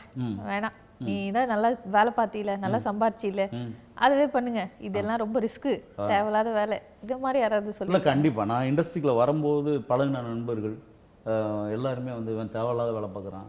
[0.51, 0.77] வேணாம்.
[1.07, 3.43] நீ தான் நல்லா வேலை பார்த்தீல நல்லா சம்பாரிச்சில.
[4.05, 4.63] அதுவே பண்ணுங்க.
[4.87, 5.73] இதெல்லாம் ரொம்ப ரிஸ்க்கு
[6.11, 6.79] தேவையில்லாத வேலை.
[7.05, 10.77] இது மாதிரி யாராவது சொல்லி கண்டிப்பாக நான் இண்டஸ்ட்ரிக்குள்ள வரும்போது பழகின நண்பர்கள்
[11.77, 13.49] எல்லாருமே வந்து இவன் தேவையில்லாத வேலை பார்க்குறான்.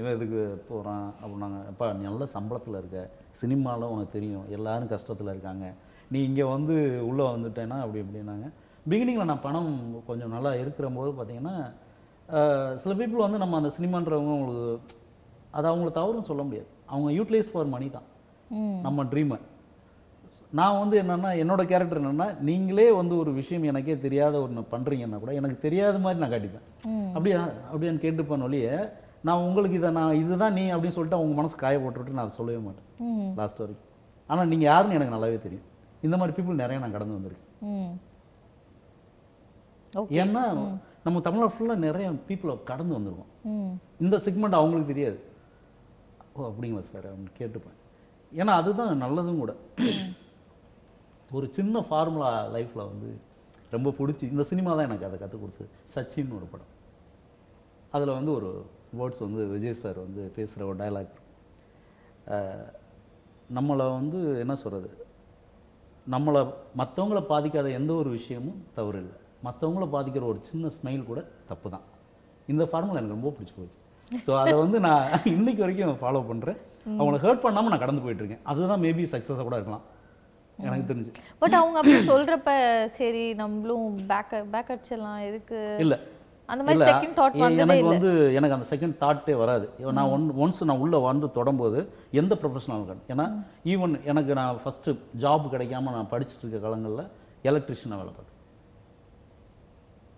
[0.00, 1.58] இவன் இதுக்கு போகிறான் அப்படின்னாங்க.
[1.70, 3.00] அப்பா நீ நல்ல சம்பளத்தில் இருக்க.
[3.40, 4.46] சினிமாவில் உனக்கு தெரியும்.
[4.56, 5.66] எல்லாரும் கஷ்டத்தில் இருக்காங்க.
[6.12, 6.76] நீ இங்கே வந்து
[7.08, 8.46] உள்ளே வந்துட்டேன்னா அப்படி இப்படின்னாங்க.
[8.90, 9.72] பிகினிங்கில் நான் பணம்
[10.08, 11.56] கொஞ்சம் நல்லா இருக்கிற போது பார்த்தீங்கன்னா
[12.82, 14.96] சில பீப்புள் வந்து நம்ம அந்த சினிமான்றவங்க அவங்களுக்கு
[15.58, 16.68] அது அவங்கள தவறுன்னு சொல்ல முடியாது.
[16.88, 18.06] அவங்க யூட்டிலைஸ் ஃபார் மணி தான்.
[18.82, 19.38] நம்ம ட்ரீமை
[20.50, 25.34] நான் வந்து என்னன்னா என்னோட கேரக்டர் என்னன்னா நீங்களே வந்து ஒரு விஷயம் எனக்கே தெரியாத ஒன்று பண்ணுறீங்கன்னா கூட
[25.34, 26.66] எனக்கு தெரியாத மாதிரி நான் காட்டிப்பேன்.
[27.14, 27.40] அப்படியா?
[27.72, 28.68] அப்படியான்னு கேட்டுப்பேன் ஒழிய
[29.20, 32.58] நான் உங்களுக்கு இதை நான் இதுதான் நீ அப்படின்னு சொல்லிட்டு அவங்க மனசு காய போட்டுவிட்டு நான் அதை சொல்லவே
[32.58, 32.86] மாட்டேன்.
[33.36, 33.86] லாஸ்ட் வரைக்கும்
[34.26, 35.66] ஆனால் நீங்கள் யாருன்னு எனக்கு நல்லாவே தெரியும்.
[36.02, 37.46] இந்த மாதிரி பீப்புள் நிறைய நான் கடந்து வந்திருக்கேன்.
[40.20, 40.42] ஏன்னா
[41.04, 43.30] நம்ம தமிழ்நாடு ஃபுல்லாக நிறைய பீப்புளை கடந்து வந்திருக்கோம்.
[43.44, 43.72] ம்.
[44.00, 45.18] இந்த செக்மெண்ட் அவங்களுக்கு தெரியாது.
[46.38, 47.06] ஓ அப்படிங்களா சார்?
[47.10, 47.78] அப்படின்னு கேட்டுப்பேன்.
[48.40, 49.52] ஏன்னா அதுதான் நல்லதும் கூட.
[51.36, 53.08] ஒரு சின்ன ஃபார்முலா லைஃப்பில் வந்து
[53.74, 55.70] ரொம்ப பிடிச்சி இந்த சினிமா தான் எனக்கு அதை கற்றுக் கொடுத்தது.
[55.94, 56.72] சச்சின் ஒரு படம்.
[57.94, 58.50] அதில் வந்து ஒரு
[58.98, 61.14] வேர்ட்ஸ் வந்து விஜய் சார் வந்து பேசுகிற ஒரு டைலாக்
[63.56, 64.88] நம்மளை வந்து என்ன சொல்கிறது
[66.14, 66.40] நம்மளை
[66.80, 69.16] மற்றவங்கள பாதிக்காத எந்த ஒரு விஷயமும் தவறு இல்லை
[69.46, 71.86] மற்றவங்கள பாதிக்கிற ஒரு சின்ன ஸ்மைல் கூட தப்பு தான்
[72.52, 73.78] இந்த ஃபார்முலா எனக்கு ரொம்ப பிடிச்சி போச்சு.
[74.26, 76.58] ஸோ அதை வந்து நான் இன்னைக்கு வரைக்கும் ஃபாலோ பண்ணுறேன்
[76.98, 78.44] அவங்கள ஹர்ட் பண்ணாமல் நான் கடந்து போயிட்டுருக்கேன்.
[78.50, 79.84] அதுதான் மேபி சக்ஸஸாக கூட இருக்கலாம்.
[80.58, 81.10] எனக்கு தெரிஞ்சு.
[81.42, 82.50] பட் அவங்க அப்படி சொல்றப்ப
[82.98, 85.58] சரி நம்மளும் பேக் பேக் அடிச்சிடலாம் எதுக்கு?
[85.84, 85.98] இல்லை.
[86.48, 87.34] அந்த மாதிரி செகண்ட் தாட்
[87.64, 89.66] எனக்கு வந்து எனக்கு அந்த செகண்ட் தாட்டே வராது.
[89.98, 91.80] நான் ஒன் ஒன்ஸ் நான் உள்ளே வந்து தொடரும்போது
[92.20, 93.26] எந்த ப்ரொஃபஷனல் இருக்கேன் ஏன்னா
[93.72, 97.04] ஈவன் எனக்கு நான் ஃபஸ்ட்டு ஜாப் கிடைக்காம நான் படிச்சுட்டு இருக்க காலங்களில்
[97.50, 98.34] எலக்ட்ரிஷியனாக வேலை பார்த்தேன்.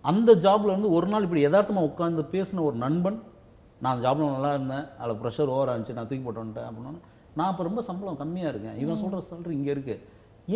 [0.05, 3.19] அந்த ஜாப்ல இருந்து ஒரு நாள் இப்படி யதார்த்தமாக உட்காந்து பேசின ஒரு நண்பன்
[3.81, 4.85] நான் ஜாப்ல நல்லா இருந்தேன்.
[5.01, 6.91] அதில் ப்ரெஷர் ஓவராக இருந்துச்சு நான் தூக்கி போட்டு வந்துட்டேன் அப்படின்னா
[7.39, 8.77] நான் இப்போ ரொம்ப சம்பளம் கம்மியாக இருக்கேன்.
[8.77, 9.95] இவன் சொல்கிற சேலரி இங்கே இருக்கு.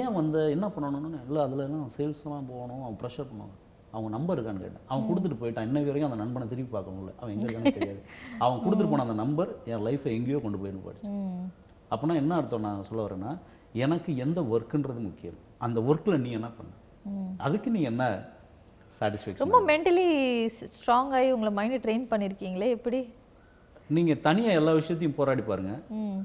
[0.01, 2.84] ஏன் வந்த என்ன பண்ணணும்னு இல்லை அதில் எல்லாம் சேல்ஸ்லாம் போகணும்.
[2.84, 3.55] அவன் ப்ரெஷர் பண்ணுவாங்க
[3.94, 4.86] அவங்க நம்பர் இருக்கான்னு கேட்டேன்.
[4.88, 5.67] அவன் கொடுத்துட்டு போயிட்டான்.
[5.70, 7.12] இன்னைக்கு வரைக்கும் அந்த நண்பனை திருப்பி பார்க்க முடியல.
[7.20, 8.01] அவன் எங்கே இருக்கான்னு தெரியாது.
[8.44, 11.12] அவன் கொடுத்துட்டு போன அந்த நம்பர் என் லைஃப்பை எங்கேயோ கொண்டு போயிருந்து போயிடுச்சு.
[11.91, 13.32] அப்படின்னா என்ன அர்த்தம் நான் சொல்ல வரேன்னா
[13.86, 15.39] எனக்கு எந்த ஒர்க்குன்றது முக்கியம்.
[15.58, 16.72] அந்த ஒர்க்கில் நீ என்ன பண்ண.
[17.38, 18.03] அதுக்கு நீ என்ன
[19.00, 20.08] சாட்டிஸ்ஃபேக்ஷன் ரொம்ப மென்டலி
[20.75, 23.00] ஸ்ட்ராங் ஆகி உங்களை மைண்டை ட்ரெயின் பண்ணியிருக்கீங்களே எப்படி?
[23.88, 25.74] நீங்கள் தனியாக எல்லா விஷயத்தையும் போராடி பாருங்க.
[25.98, 26.22] ம்.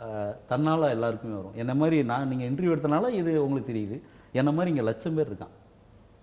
[0.00, 1.54] அஹ், தன்னால எல்லாருக்குமே வரும்.
[1.54, 3.96] என்ன மாதிரி நான் நீங்கள் இன்டர்வியூ எடுத்தனால இது உங்களுக்கு தெரியுது.
[4.32, 5.54] என்ன மாதிரி இங்கே லட்சம் பேர் இருக்கான்.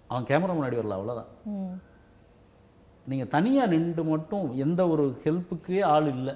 [0.09, 1.31] அவன் கேமரா முன்னாடி வரல அவ்வளோதான்
[3.05, 6.33] நீங்கள் தனியாக நின்று மட்டும் எந்த ஒரு ஹெல்ப்புக்கே ஆள் இல்லை.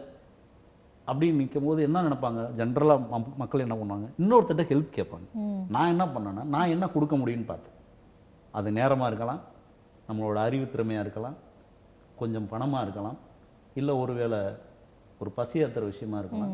[1.08, 2.42] அப்படின்னு நிற்கும் போது என்ன நினைப்பாங்க?
[2.58, 3.00] ஜென்ரலாக
[3.38, 4.08] மக்கள் என்ன பண்ணுவாங்க?
[4.20, 5.28] இன்னொருத்தட்ட ஹெல்ப் கேட்பாங்க.
[5.70, 7.78] நான் என்ன பண்ணேன்னா நான் என்ன கொடுக்க முடியும்னு பார்த்தேன்.
[8.58, 9.42] அது நேரமாக இருக்கலாம்
[10.08, 11.38] நம்மளோட அறிவு திறமையாக இருக்கலாம்
[12.22, 13.18] கொஞ்சம் பணமாக இருக்கலாம்
[13.80, 14.40] இல்லை ஒருவேளை
[15.22, 16.54] ஒரு பசி ஏற்றுற விஷயமா இருக்கலாம்.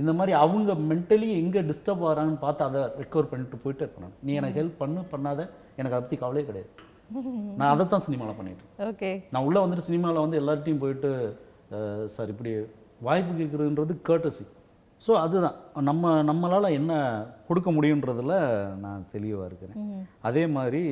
[0.00, 4.14] இந்த மாதிரி அவங்க மென்டலி எங்கே டிஸ்டர்ப் ஆகிறாங்கன்னு பார்த்து அதை ரெக்கவர் பண்ணிட்டு போயிட்டே இருக்கணும்.
[4.26, 5.40] நீ எனக்கு ஹெல்ப் பண்ணு பண்ணாத
[5.78, 6.70] எனக்கு அதை பற்றி கவலையே கிடையாது.
[7.58, 8.88] நான் அதை தான் சினிமாவில் பண்ணிட்டு இருக்கேன்.
[8.90, 9.10] ஓகே.
[9.32, 11.10] நான் உள்ளே வந்துட்டு சினிமாவில் வந்து எல்லார்ட்டையும் போயிட்டு
[12.16, 12.52] சார் இப்படி
[13.08, 14.44] வாய்ப்பு கேட்குறதுன்றது கேர்டசி
[15.04, 15.56] ஸோ அதுதான்.
[15.88, 16.92] நம்ம நம்மளால் என்ன
[17.48, 18.34] கொடுக்க முடியுன்றதுல
[18.84, 19.80] நான் தெளிவாக இருக்கிறேன்.
[20.28, 20.82] அதே மாதிரி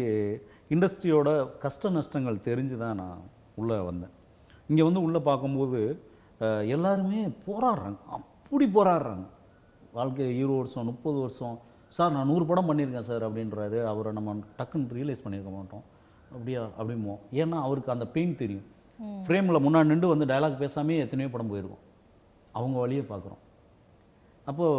[0.74, 1.28] இண்டஸ்ட்ரியோட
[1.62, 3.20] கஷ்ட நஷ்டங்கள் தெரிஞ்சு தான் நான்
[3.60, 4.12] உள்ளே வந்தேன்.
[4.70, 5.80] இங்கே வந்து உள்ளே பார்க்கும்போது
[6.74, 7.98] எல்லாருமே போராடுறாங்க.
[8.16, 9.26] அப்படி போராடுறாங்க.
[9.98, 11.56] வாழ்க்கை இருபது வருஷம் முப்பது வருஷம்.
[11.96, 13.78] சார் நான் நூறு படம் பண்ணியிருக்கேன் சார் அப்படின்றாரு.
[13.92, 15.84] அவரை நம்ம டக்குன்னு ரியலைஸ் பண்ணியிருக்க மாட்டோம்.
[16.34, 18.68] அப்படியா அப்படிமோ ஏன்னா அவருக்கு அந்த பெயின் தெரியும்.
[19.26, 21.82] ஃப்ரேமில் முன்னாடி நின்று வந்து டயலாக் பேசாமே எத்தனையோ படம் போயிருக்கும்.
[22.58, 23.42] அவங்க வழியை பார்க்குறோம்.
[24.46, 24.76] அப்போது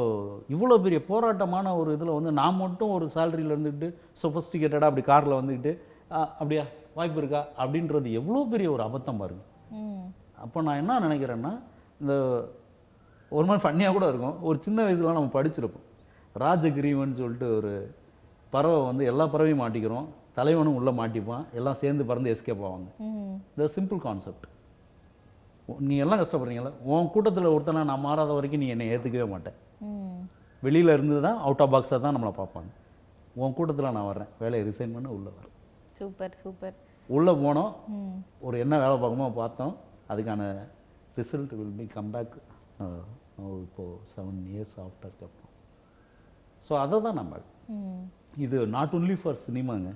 [0.49, 3.89] இவ்வளோ பெரிய போராட்டமான ஒரு இதில் வந்து நான் மட்டும் ஒரு சேலரியில் இருந்துக்கிட்டு
[4.23, 5.71] சொஃபஸ்டிகேட்டடாக அப்படி காரில் வந்துக்கிட்டு
[6.11, 7.47] "ஆ, அப்படியா வாய்ப்பு இருக்கா?
[7.57, 9.43] அப்படின்றது எவ்வளோ பெரிய ஒரு அபத்தம் பாருங்க.
[10.37, 11.51] அப்போ நான் என்ன நினைக்கிறேன்னா
[11.99, 12.13] இந்த
[13.31, 14.41] ஒரு மாதிரி ஃபன்னியாக கூட இருக்கும்.
[14.41, 15.87] ஒரு சின்ன வயசுல நம்ம படிச்சிருப்போம்.
[16.35, 17.71] ராஜகிரீவன் சொல்லிட்டு ஒரு
[18.53, 20.07] பறவை வந்து எல்லா பறவையும் மாட்டிக்கிறோம்.
[20.33, 21.45] தலைவனும் உள்ளே மாட்டிப்பான்.
[21.53, 22.89] எல்லாம் சேர்ந்து பறந்து எஸ்கேப் ஆவாங்க.
[23.51, 24.45] இந்த சிம்பிள் கான்செப்ட்
[25.89, 29.57] நீ எல்லாம் கஷ்டப்படுறீங்களா உன் கூட்டத்தில் ஒருத்தனை நான் மாறாத வரைக்கும் நீ என்னை ஏற்றுக்கவே மாட்டேன்.
[30.65, 32.71] வெளியில் இருந்து தான் அவுட் ஆஃப் பாக்ஸாக தான் நம்மளை பார்ப்பாங்க.
[33.41, 34.29] உன் கூட்டத்தில் நான் வர்றேன்.
[34.41, 35.53] வேலையை ரிசைன் பண்ண உள்ளே வரேன்
[35.99, 36.75] சூப்பர் சூப்பர்.
[37.15, 37.71] உள்ளே போனோம்.
[38.47, 39.73] ஒரு என்ன வேலை பார்க்கணுமோ பார்த்தோம்.
[40.11, 40.41] அதுக்கான
[41.19, 42.35] result will be come back
[43.65, 45.51] இப்போது செவன் இயர்ஸ் ஆஃப்டர் அப்புறம்
[46.65, 47.39] ஸோ அதை தான் நம்ம.
[48.45, 49.89] இது நாட் ஒன்லி ஃபார் சினிமாங்க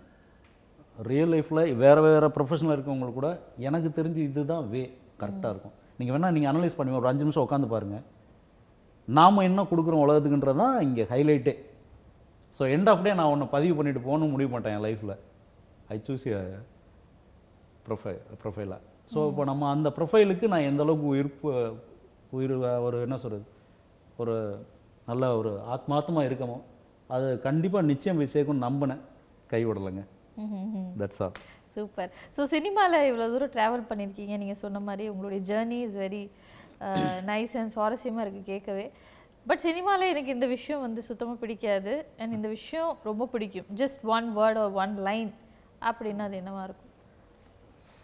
[1.10, 3.30] ரியல் லைஃப்பில் வேறு வேறு ப்ரொஃபஷனில் இருக்கவங்களுக்கு கூட
[3.68, 4.84] எனக்கு தெரிஞ்சு இதுதான் வே
[5.22, 5.76] கரெக்டாக இருக்கும்.
[6.00, 8.04] நீங்கள் வேணால் நீங்கள் அனலைஸ் பண்ணுங்க ஒரு அஞ்சு நிமிஷம் உட்காந்து பாருங்கள்
[9.08, 11.54] நாம் என்ன கொடுக்குறோம் உலகத்துக்குன்றது தான் இங்கே ஹைலைட்டே
[12.58, 15.16] ஸோ எண்ட் ஆஃப் டே நான் ஒன்று பதிவு பண்ணிட்டு போகணும்னு முடிவு பண்ணிட்டேன் என் லைஃப்பில்
[15.96, 16.26] ஐ சூஸ்
[17.88, 21.52] ப்ரொஃபைல் ப்ரொஃபைலாக ஸோ இப்போ நம்ம அந்த ப்ரொஃபைலுக்கு நான் எந்த அளவுக்கு உயிர்ப்பு
[22.38, 22.56] உயிர்
[22.88, 23.46] ஒரு என்ன சொல்கிறது
[24.24, 24.36] ஒரு
[25.10, 26.58] நல்ல ஒரு ஆத்மார்த்தமாக இருக்கமோ
[27.16, 29.04] அது கண்டிப்பாக நிச்சயம் போய் சேர்க்கும்னு நம்பினேன்.
[29.52, 30.02] கை விடலைங்க.
[30.44, 31.38] ம் தட்ஸ் ஆல்
[31.78, 32.10] சூப்பர்.
[32.36, 36.24] ஸோ சினிமாவில் இவ்வளோ தூரம் ட்ராவல் பண்ணியிருக்கீங்க நீங்கள் சொன்ன மாதிரி உங்களுடைய journey is very
[37.32, 38.88] nice and சுவாரஸ்யமாக இருக்குது கேட்கவே.
[39.50, 41.94] பட் சினிமாவில் எனக்கு இந்த விஷயம் வந்து சுத்தமாக பிடிக்காது.
[42.22, 43.68] அண்ட் இந்த விஷயம் ரொம்ப பிடிக்கும்.
[43.82, 45.32] ஜஸ்ட் ஒன் வேர்ட் ஒரு ஒன் லைன்
[45.90, 46.92] அப்படின்னா அது என்னவா இருக்கும்?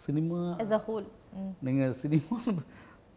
[0.05, 1.05] சினிமா as a ஹோல்
[1.67, 2.37] நீங்கள் சினிமா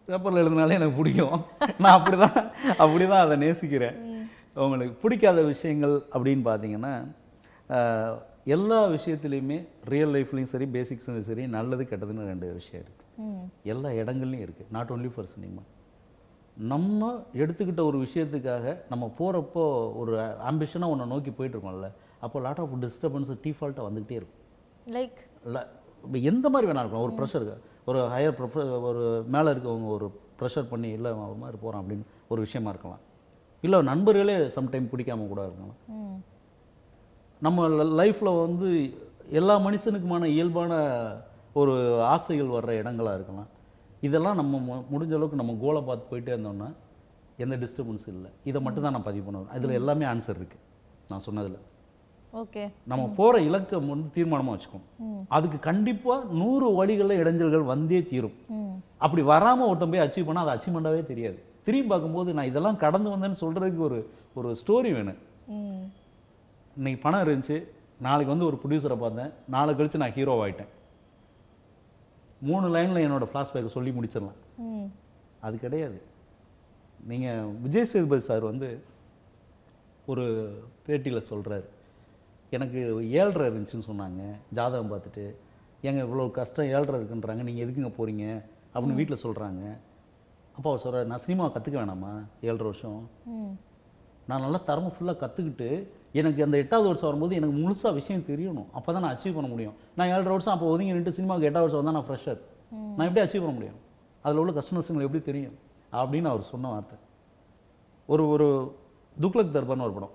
[0.08, 1.40] பேப்பரில் எழுதினாலே எனக்கு பிடிக்கும்.
[1.82, 2.38] நான் அப்படி தான்
[2.82, 3.96] அப்படி தான் அதை நேசிக்கிறேன்.
[4.64, 6.92] உங்களுக்கு பிடிக்காத விஷயங்கள் அப்படின்னு பார்த்தீங்கன்னா
[8.54, 9.56] எல்லா விஷயத்துலையுமே
[9.92, 15.10] ரியல் லைஃப்லேயும் சரி பேசிக்ஸ்லையும் சரி நல்லது கெட்டதுன்னு ரெண்டு விஷயம் இருக்குது எல்லா இடங்கள்லையும் இருக்குது நாட் only
[15.14, 15.62] ஃபார் சினிமா
[16.72, 17.08] நம்ம
[17.42, 19.64] எடுத்துக்கிட்ட ஒரு விஷயத்துக்காக நம்ம போகிறப்போ
[20.02, 20.12] ஒரு
[20.50, 21.88] ஆம்பிஷனாக ஒன்றை நோக்கி போயிட்டுருக்கோம்ல
[22.26, 24.44] அப்போ லாட் ஆஃப் டிஸ்டர்பன்ஸ் டிஃபால்ட்டாக வந்துக்கிட்டே இருக்கும்.
[24.96, 25.18] லைக்
[26.32, 27.06] எந்த மாதிரி வேணா இருக்கலாம்.
[27.08, 27.56] ஒரு ப்ரெஷருக்கு
[27.90, 29.02] ஒரு ஹையர் ப்ரொஃப ஒரு
[29.34, 30.06] மேலே இருக்கவங்க ஒரு
[30.40, 33.02] ப்ரெஷர் பண்ணி இல்லை ஒரு மாதிரி போகிறான் அப்படின்னு ஒரு விஷயமா இருக்கலாம்.
[33.66, 35.76] இல்லை நண்பர்களே சம்டைம் பிடிக்காம கூட இருக்கலாம்.
[37.46, 37.66] நம்ம
[38.00, 38.68] லைஃப்பில் வந்து
[39.40, 40.72] எல்லா மனுஷனுக்குமான இயல்பான
[41.60, 41.74] ஒரு
[42.14, 43.48] ஆசைகள் வர்ற இடங்களா இருக்கலாம்.
[44.06, 44.58] இதெல்லாம் நம்ம
[44.92, 46.68] முடிஞ்ச அளவுக்கு நம்ம கோலை பார்த்து போயிட்டே இருந்தோம்னா
[47.44, 48.30] எந்த டிஸ்டர்பன்ஸும் இல்லை.
[48.50, 49.50] இதை மட்டும் தான் நான் பதிவு பண்ணுவேன்.
[49.58, 50.62] இதில் எல்லாமே ஆன்சர் இருக்குது
[51.10, 51.58] நான் சொன்னதில்.
[52.34, 52.62] ஓகே.
[52.90, 55.20] நம்ம போகிற இலக்கம் வந்து தீர்மானமாக வச்சுக்கணும் ம்.
[55.36, 58.36] அதுக்கு கண்டிப்பாக நூறு வழிகளில் இடைஞ்சல்கள் வந்தே தீரும்.
[59.04, 61.38] அப்படி வராமல் ஒருத்தன் போய் அச்சீவ் பண்ணால் அது அச்சீவ்மெண்ட்டாகவே தெரியாது.
[61.66, 64.00] திரும்பி பார்க்கும்போது நான் இதெல்லாம் கடந்து வந்தேன்னு சொல்கிறதுக்கு ஒரு
[64.38, 65.20] ஒரு ஸ்டோரி வேணும்.
[66.76, 67.56] ம் இன்னைக்கு பணம் இருந்துச்சு.
[68.06, 69.30] நாளைக்கு வந்து ஒரு ப்ரொடியூசரை பார்த்தேன்.
[69.54, 70.72] நாளை கழிச்சு நான் ஹீரோ ஆயிட்டேன்.
[72.48, 74.40] மூணு லைனில் என்னோட ஃப்ளாஷ்பேக்கை சொல்லி முடிச்சிடலாம்.
[75.46, 75.98] அது கிடையாது.
[77.10, 78.68] நீங்கள் விஜய் சேதுபதி சார் வந்து
[80.12, 80.24] ஒரு
[80.86, 81.66] பேட்டியில் சொல்கிறாரு
[82.56, 82.78] எனக்கு
[83.20, 84.22] ஏழ்ரை இருந்துச்சுன்னு சொன்னாங்க.
[84.58, 85.26] ஜாதகம் பார்த்துட்டு
[85.88, 87.42] ஏங்க இவ்வளோ கஷ்டம் ஏழ்ரை இருக்குன்றாங்க.
[87.48, 88.24] நீங்கள் எதுக்குங்க போகிறீங்க
[88.74, 89.62] அப்படின்னு வீட்டில் சொல்கிறாங்க
[90.56, 92.12] அப்போ அவர் சொல்கிறார் நான் சினிமா கற்றுக்க வேணாமா?
[92.48, 93.00] ஏழரை வருஷம்?
[94.28, 95.70] நான் நல்லா தரமாக ஃபுல்லாக கற்றுக்கிட்டு
[96.18, 98.68] எனக்கு அந்த எட்டாவது வருஷம் வரும்போது எனக்கு முழுசாக விஷயம் தெரியணும்.
[98.78, 99.74] அப்போ தான் நான் அச்சீவ் பண்ண முடியும்.
[99.96, 102.40] நான் ஏழரை வருஷம் அப்போ ஒதுங்கி நின்று சினிமாவுக்கு எட்டாவது வருஷம் வந்தால் நான் ஃப்ரெஷர்
[102.96, 103.78] நான் எப்படி அச்சீவ் பண்ண முடியும்?
[104.24, 105.56] அதில் உள்ள கஸ்டமர்ஸுங்களுக்கு எப்படி தெரியும்?
[106.00, 106.96] அப்படின்னு அவர் சொன்ன வார்த்தை.
[108.12, 108.46] ஒரு ஒரு
[109.16, 110.14] துக்ளக் தர்பார்னு ஒரு படம்.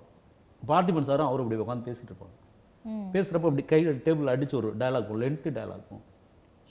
[0.69, 2.35] பார்த்திபன் சாரும் அவர் இப்படி உட்காந்து பேசிட்டு இருப்பாங்க.
[3.13, 6.03] பேசுகிறப்ப அப்படி கை டேபிள் அடிச்சு ஒரு டயலாக் லென்த்து டயலாக் இருக்கும்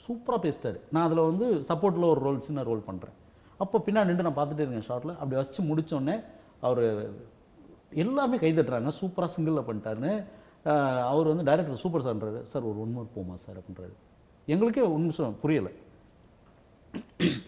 [0.05, 0.77] சூப்பராக பேசிட்டாரு.
[0.93, 3.15] நான் அதில் வந்து சப்போர்ட்டில் ஒரு ரோல் சின்ன ரோல் பண்ணுறேன்
[3.63, 6.15] அப்போ பின்னாடி நின்று நான் பார்த்துட்டே இருக்கேன் ஷார்ட்டில் அப்படி வச்சு முடிச்சோடனே
[6.67, 6.81] அவர்
[8.03, 10.11] எல்லாமே கை தட்டுறாங்க சூப்பராக சிங்கிளில் பண்ணிட்டாருன்னு
[11.11, 13.93] அவர் வந்து டைரக்டர் சூப்பர் சார்ன்றாரு சார் ஒரு ஒன் மோர் போமா சார் அப்படின்றாரு.
[14.45, 15.71] எங்களுக்கே ஒரு நிமிஷம் புரியலை.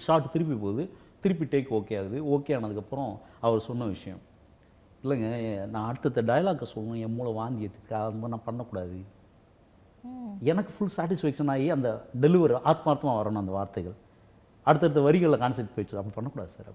[0.06, 0.84] ஷார்ட் திருப்பி போகுது.
[1.22, 2.18] திருப்பி டேக் ஓகே ஆகுது.
[2.36, 4.22] ஓகே ஆனதுக்கப்புறம் அவர் சொன்ன விஷயம்.
[5.04, 5.30] இல்லைங்க
[5.74, 7.02] நான் அடுத்தடுத்த டயலாக்கை சொல்லணும்.
[7.06, 8.98] என் மூளை வாந்தி எடுத்துக்க அது மாதிரி நான் பண்ணக்கூடாது.
[10.52, 11.90] எனக்கு ஃபுல் சாட்டிஸ்ஃபேக்ஷன் ஆகி அந்த
[12.22, 13.96] டெலிவரி ஆத்மார்த்தமாக வரணும் அந்த வார்த்தைகள்.
[14.64, 16.00] அடுத்தடுத்த வரிகளில் கான்செப்ட் போயிடுச்சு.
[16.00, 16.72] அப்படி பண்ணக்கூடாது சார்.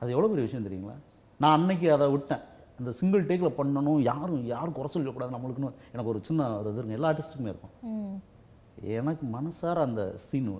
[0.00, 0.96] அது எவ்வளோ பெரிய விஷயம் தெரியுங்களா?
[1.42, 2.44] நான் அன்னைக்கு அதை விட்டேன்.
[2.80, 6.96] அந்த சிங்கிள் டேக்கில் பண்ணணும் யாரும் யாரும் குறை சொல்லக்கூடாது நம்மளுக்குன்னு எனக்கு ஒரு சின்ன ஒரு இது.
[6.98, 7.74] எல்லா ஆர்டிஸ்ட்டுக்குமே இருக்கும்.
[8.98, 10.52] எனக்கு மனசார அந்த சீன்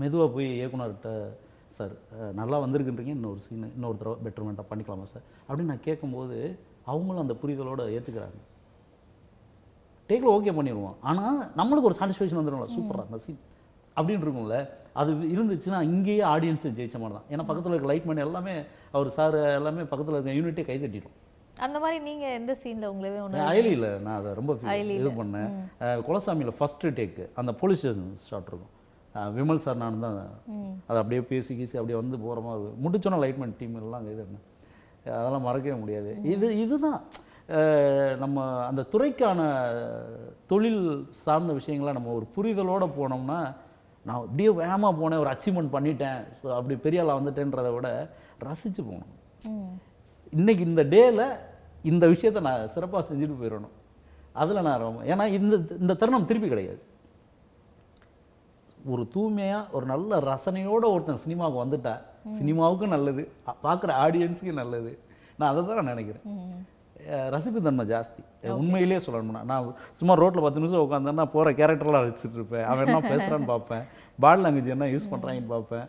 [0.00, 1.10] மெதுவாக போய் இயக்குனர்கிட்ட
[1.76, 1.94] சார்
[2.40, 3.12] நல்லா வந்திருக்குன்றீங்க.
[3.18, 5.24] இன்னொரு சீன் இன்னொரு தடவை பெட்டர்மெண்ட்டாக பண்ணிக்கலாமா சார்?
[5.46, 6.36] அப்படின்னு நான் கேட்கும்போது
[6.92, 8.38] அவங்களும் அந்த புரிதலோட ஏற்றுக்கிறாங்க
[10.10, 13.40] டேக்கில் ஓகே பண்ணிடுவோம் ஆனால் நம்மளுக்கு ஒரு சாட்டிஸ்ஃபேக்ஷன் வந்துடும்ல சூப்பராக அந்த சீன்
[13.96, 14.58] அப்படின்னு இருக்கும்ல.
[15.00, 17.26] அது இருந்துச்சுன்னா இங்கேயே ஆடியன்ஸை ஜெயிச்ச மாதிரி தான்.
[17.32, 18.54] ஏன்னா பக்கத்தில் இருக்க லைட் மேன் எல்லாமே
[18.96, 21.16] அவர் சார் எல்லாமே பக்கத்தில் இருக்க யூனிட்டே கை தட்டிடும்
[21.66, 24.52] அந்த மாதிரி நீங்க எந்த சீன்ல உங்களவே ஒன்று அயலியில் நான் அதை ரொம்ப.
[24.96, 25.48] இது பண்ணேன்.
[26.08, 28.74] குலசாமியில் ஃபஸ்ட்டு டேக்கு அந்த போலீஸ் ஸ்டேஷன் ஷாட் இருக்கும்.
[29.36, 30.18] விமல் சார் நான் தான்.
[30.88, 32.82] அதை அப்படியே பேசி கீசி அப்படியே வந்து போகிற மாதிரி இருக்கும்.
[32.84, 34.24] முடிச்சோன்னா லைட்மேன் டீம் எல்லாம் அங்கே இது.
[35.18, 36.10] அதெல்லாம் மறக்கவே முடியாது.
[36.34, 37.00] இது இதுதான்.
[38.22, 38.38] நம்ம
[38.70, 39.40] அந்த துறைக்கான
[40.50, 40.82] தொழில்
[41.24, 43.38] சார்ந்த விஷயங்களை நம்ம ஒரு புரிதலோடு போனோம்னா
[44.06, 46.20] நான் அப்படியே வேகமாக போனேன் ஒரு அச்சீவ்மெண்ட் பண்ணிட்டேன்.
[46.40, 47.88] ஸோ அப்படி பெரிய ஆளாக வந்துட்டேன்றதை விட
[48.40, 49.12] ரசித்து போகணும்.
[49.50, 49.72] ம்.
[50.32, 51.22] இன்னைக்கு இந்த டேல
[51.84, 53.74] இந்த விஷயத்தை நான் சிறப்பாக செஞ்சுட்டு போயிடணும்.
[54.34, 56.80] அதில் நான் ரொம்ப ஏன்னா இந்த இந்த தருணம் திருப்பி கிடையாது.
[58.92, 61.94] ஒரு தூய்மையாக ஒரு நல்ல ரசனையோட ஒருத்தன் சினிமாவுக்கு வந்துட்டா
[62.38, 63.22] சினிமாவுக்கும் நல்லது
[63.64, 64.92] பார்க்குற ஆடியன்ஸுக்கும் நல்லது.
[65.38, 66.24] நான் அதை தான் நான் நினைக்கிறேன்.
[67.34, 68.22] ரசிப்பு தன்மை ஜாஸ்தி.
[68.60, 69.68] உண்மையிலேயே சொல்லணும்னா நான்
[69.98, 72.66] சும்மா ரோட்டில் பத்து நிமிஷம் உட்காந்தேன்னா போகிற கேரக்டர்லாம் ரசிச்சுட்டு இருப்பேன்.
[72.70, 73.84] அவன் என்ன பேசுகிறான்னு பார்ப்பேன்.
[74.24, 75.86] பாடி லாங்குவேஜ் என்ன யூஸ் பண்ணுறாங்கன்னு பார்ப்பேன்.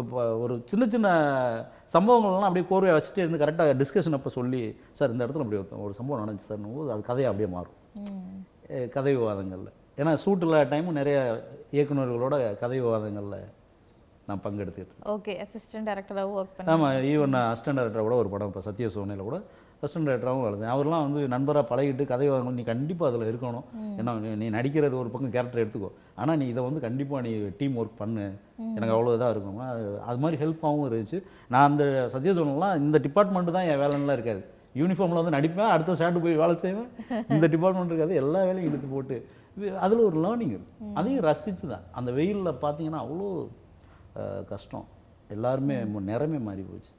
[0.00, 1.08] இப்போ ஒரு சின்ன சின்ன
[1.94, 4.60] சம்பவங்கள்லாம் அப்படியே கோர்வையாக வச்சுட்டு இருந்து கரெக்டாக டிஸ்கஷன் அப்போ சொல்லி
[4.98, 7.78] சார் இந்த இடத்துல அப்படி ஒரு சம்பவம் நடந்துச்சு சார் அது கதையாக அப்படியே மாறும்.
[8.94, 9.72] கதை விவாதங்களில்.
[10.00, 11.18] ஏன்னா ஷூட்டில் டைமும் நிறைய
[11.76, 13.42] இயக்குனர்களோட கதை விவாதங்களில்
[14.28, 14.94] நான் பங்கெடுத்துக்கிட்டு.
[15.14, 19.28] ஓகே அசிஸ்டன்ட் டைரக்டராகவும் ஒர்க் பண்ணி ஆமாம் ஈவன் அசிஸ்டன்ட் டேரக்டராக கூட ஒரு படம் இப்போ சத்ய சோனையில்
[19.30, 19.38] கூட
[19.82, 22.50] அசிஸ்டன்ட் டேரக்டராகவும் வேலை செஞ்சேன் அவர்லாம் வந்து நண்பராக பழகிட்டு கதை வாங்கணும்.
[22.50, 23.64] நீ கண்டிப்பாக அதில் இருக்கணும்.
[23.98, 25.90] ஏன்னா நீ- நடிக்கிறது ஒரு பக்கம் கேரக்டர் எடுத்துக்கோ.
[26.14, 28.32] ஆனால் நீ இதை வந்து கண்டிப்பாக நீ டீம் ஒர்க் பண்ணு.
[28.76, 29.58] எனக்கு அவ்வளோ இதாக இருக்கும்.
[29.58, 31.22] அது அது மாதிரி ஹெல்ப்பாகவும் இருந்துச்சு.
[31.48, 34.44] நான் அந்த சத்ய சோனெலாம் இந்த டிபார்ட்மெண்ட் தான் என் வேலைலாம் இருக்காது.
[34.74, 36.88] யூனிஃபார்மில் வந்து நடிப்பேன் அடுத்த ஷார்ட்டு போய் வேலை செய்வேன்.
[37.28, 38.14] இந்த டிபார்ட்மெண்ட் இருக்காது.
[38.14, 39.28] எல்லா வேலையும் இழுத்து போட்டு.
[39.78, 40.86] அதில் ஒரு லேர்னிங் இருக்கு.
[40.94, 41.80] அதையும் ரசிச்சு தான்.
[41.92, 43.48] அந்த வெயிலில் பார்த்தீங்கன்னா அவ்வளோ
[44.48, 44.84] கஷ்டம்.
[45.28, 46.90] எல்லாருமே நிறமே மாறி போச்சு.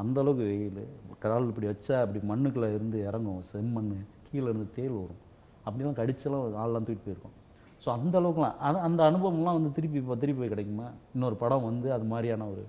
[0.00, 0.82] அந்த அளவுக்கு வெயில்.
[1.22, 3.92] கால் இப்படி வச்சா அப்படி மண்ணுக்குள்ளே இருந்து இறங்கும் செம்மண்
[4.26, 5.20] கீழே இருந்து தேள் வரும்.
[5.66, 7.36] அப்படிலாம் கடிச்செல்லாம் ஆள்லாம் தூக்கிட்டு போயிருக்கோம்.
[7.82, 8.56] ஸோ அந்த அளவுக்குலாம்.
[8.66, 10.88] அது அந்த அனுபவம்லாம் வந்து திருப்பி இப்போ திருப்பி கிடைக்குமா?
[11.14, 12.64] இன்னொரு படம் வந்து அது மாதிரியான ஒரு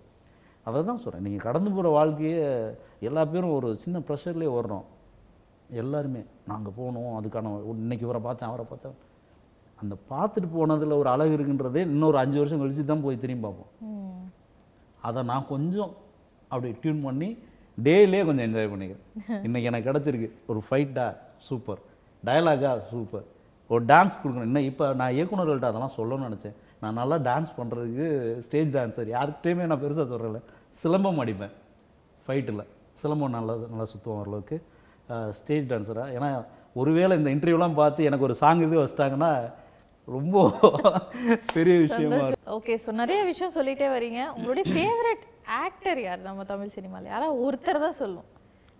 [0.68, 2.44] அதை தான் சொல்கிறேன் நீங்கள் கடந்து போகிற வாழ்க்கையே
[3.08, 4.86] எல்லா பேரும் ஒரு சின்ன ப்ரெஷர்லேயே ஓடுறோம்.
[5.82, 6.22] எல்லாருமே.
[6.52, 8.96] நாங்கள் போகணும் அதுக்கான இன்னைக்கு இவரை பார்த்தேன் அவரை பார்த்தேன்.
[9.82, 13.72] அந்த பார்த்துட்டு போனதில் ஒரு அழகு இருக்குன்றதே இன்னொரு அஞ்சு வருஷம் கழிச்சு தான் போய் திரும்பி பார்ப்போம்.
[15.10, 15.92] அதை நான் கொஞ்சம்
[16.54, 17.30] அப்படி டியூன் பண்ணி
[17.78, 19.06] டேலே கொஞ்சம் என்ஜாய் பண்ணிக்கிறேன்.
[19.48, 21.06] இன்னைக்கு எனக்கு கிடச்சிருக்கு ஒரு ஃபைட்டா
[21.48, 21.80] சூப்பர்
[22.24, 23.26] டயலாகா சூப்பர்
[23.70, 24.48] ஒரு டான்ஸ் கொடுக்கணும்.
[24.50, 26.56] இன்னும் இப்போ நான் இயக்குனர்கள்ட்ட அதெல்லாம் சொல்லணும்னு நினச்சேன்.
[26.82, 28.08] நான் நல்லா டான்ஸ் பண்ணுறதுக்கு
[28.46, 30.42] ஸ்டேஜ் டான்ஸர் யார்கிட்டையுமே நான் பெருசாக சொல்கிறல
[30.82, 31.54] சிலம்பம் அடிப்பேன்
[32.28, 32.63] ஃபைட்டில்
[33.02, 34.58] சிலம்பம் நல்லா நல்லா சுற்றுவோம் ஓரளவுக்கு.
[35.39, 36.30] ஸ்டேஜ் டான்ஸராக ஏன்னா
[36.82, 39.32] ஒருவேளை இந்த இன்டர்வியூலாம் பார்த்து எனக்கு ஒரு சாங் இது வச்சிட்டாங்கன்னா
[40.08, 40.38] ரொம்ப
[41.58, 42.24] பெரிய விஷயமா.
[42.58, 44.22] ஓகே ஸோ நிறைய விஷயம் சொல்லிட்டே வரீங்க.
[44.38, 45.24] உங்களுடைய ஃபேவரட்
[45.62, 46.22] ஆக்டர் யார்?
[46.22, 48.30] நம்ம தமிழ் சினிமாவில் யாராவது ஒருத்தர் தான் சொல்லும்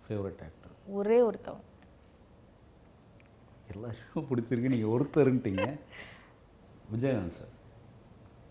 [0.06, 1.70] ஃபேவரட் ஆக்டர் ஒரே ஒருத்தவங்க
[3.72, 4.72] எல்லாருக்கும் பிடிச்சிருக்கு.
[4.74, 5.64] நீங்கள் ஒருத்தருன்ட்டீங்க.
[6.92, 7.52] Vijayakanth sir.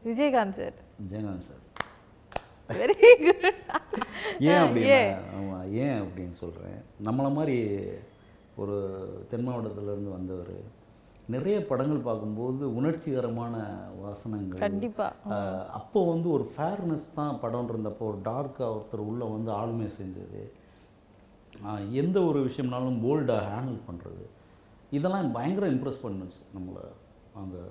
[0.05, 0.77] Vijayakanth sir.
[1.01, 1.59] Vijayakanth sir.
[2.69, 3.45] Very good
[4.51, 4.99] ஏன் அப்படின்னா
[5.37, 7.57] ஆமாம் ஏன் அப்படின்னு சொல்கிறேன் நம்மளை மாதிரி
[8.55, 8.75] ஒரு
[9.29, 10.53] தென் மாவட்டத்திலேருந்து வந்தவர்
[11.33, 13.55] நிறைய படங்கள் பார்க்கும்போது உணர்ச்சிகரமான
[14.01, 14.61] வாசனங்கள்.
[14.65, 15.07] கண்டிப்பா.
[15.35, 20.41] ஆஹ் அப்போ வந்து ஒரு ஃபேர்னஸ் தான் படம் இருந்தப்போ ஒரு டார்க்காக ஒருத்தர் உள்ளே வந்து ஆளுமை செஞ்சது.
[22.01, 24.25] எந்த ஒரு விஷயம்னாலும் போல்டாக ஹேண்டில் பண்ணுறது
[24.97, 26.83] இதெல்லாம் பயங்கர இம்ப்ரெஸ் பண்ணுச்சு நம்மளை.
[27.41, 27.61] அங்கே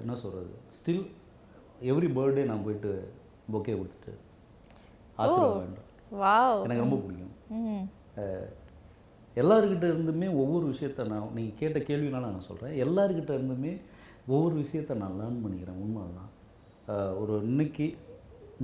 [0.00, 1.04] என்ன சொல்கிறது ஸ்டில்
[1.90, 2.90] எவ்ரி பர்த்டே நான் போயிட்டு
[3.52, 4.12] பொக்கே கொடுத்துட்டு
[5.22, 5.78] ஆசீர்வாதம்
[6.66, 7.34] எனக்கு ரொம்ப பிடிக்கும்.
[9.40, 13.72] எல்லாருக்கிட்ட இருந்துமே ஒவ்வொரு விஷயத்த நான் நீங்கள் கேட்ட கேள்வினால நான் சொல்கிறேன் எல்லாருக்கிட்ட இருந்துமே
[14.32, 16.30] ஒவ்வொரு விஷயத்த நான் லேர்ன் பண்ணிக்கிறேன் உண்மை தான்
[17.20, 17.86] ஒரு இன்னைக்கு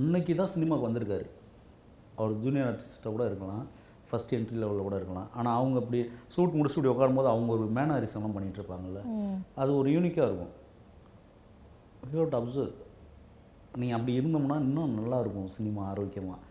[0.03, 1.25] இன்னைக்கு தான் சினிமாவுக்கு வந்திருக்காரு.
[2.17, 3.63] அவர் ஜூனியர் ஆர்டிஸ்ட்டாக கூட இருக்கலாம்
[4.09, 5.27] ஃபஸ்ட் என்ட்ரி லெவலில் கூட இருக்கலாம்.
[5.37, 5.99] ஆனால் அவங்க அப்படி
[6.35, 9.01] சூட் முடிச்சுட்டு இப்படி உட்காரும்போது அவங்க ஒரு மேனரிசம்லாம் பண்ணிட்டு இருப்பாங்கல்ல.
[9.61, 10.53] அது ஒரு யூனிக்காக இருக்கும்.
[12.13, 12.75] யூ டு அப்சர்வ்
[13.81, 16.45] நீங்கள் அப்படி இருந்தோம்னா இன்னும் நல்லா இருக்கும் சினிமா ஆரோக்கியமாக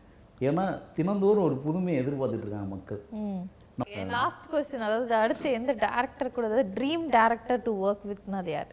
[0.49, 0.65] ஏன்னா
[0.97, 3.01] தினந்தோறும் ஒரு புதுமையை எதிர்பார்த்துட்டு இருக்காங்க மக்கள்.
[4.15, 8.73] லாஸ்ட் கொஸ்டின் அதாவது அடுத்து எந்த டேரக்டர் கூட அதாவது ட்ரீம் டேரக்டர் டு ஒர்க் வித்னா அது யார்?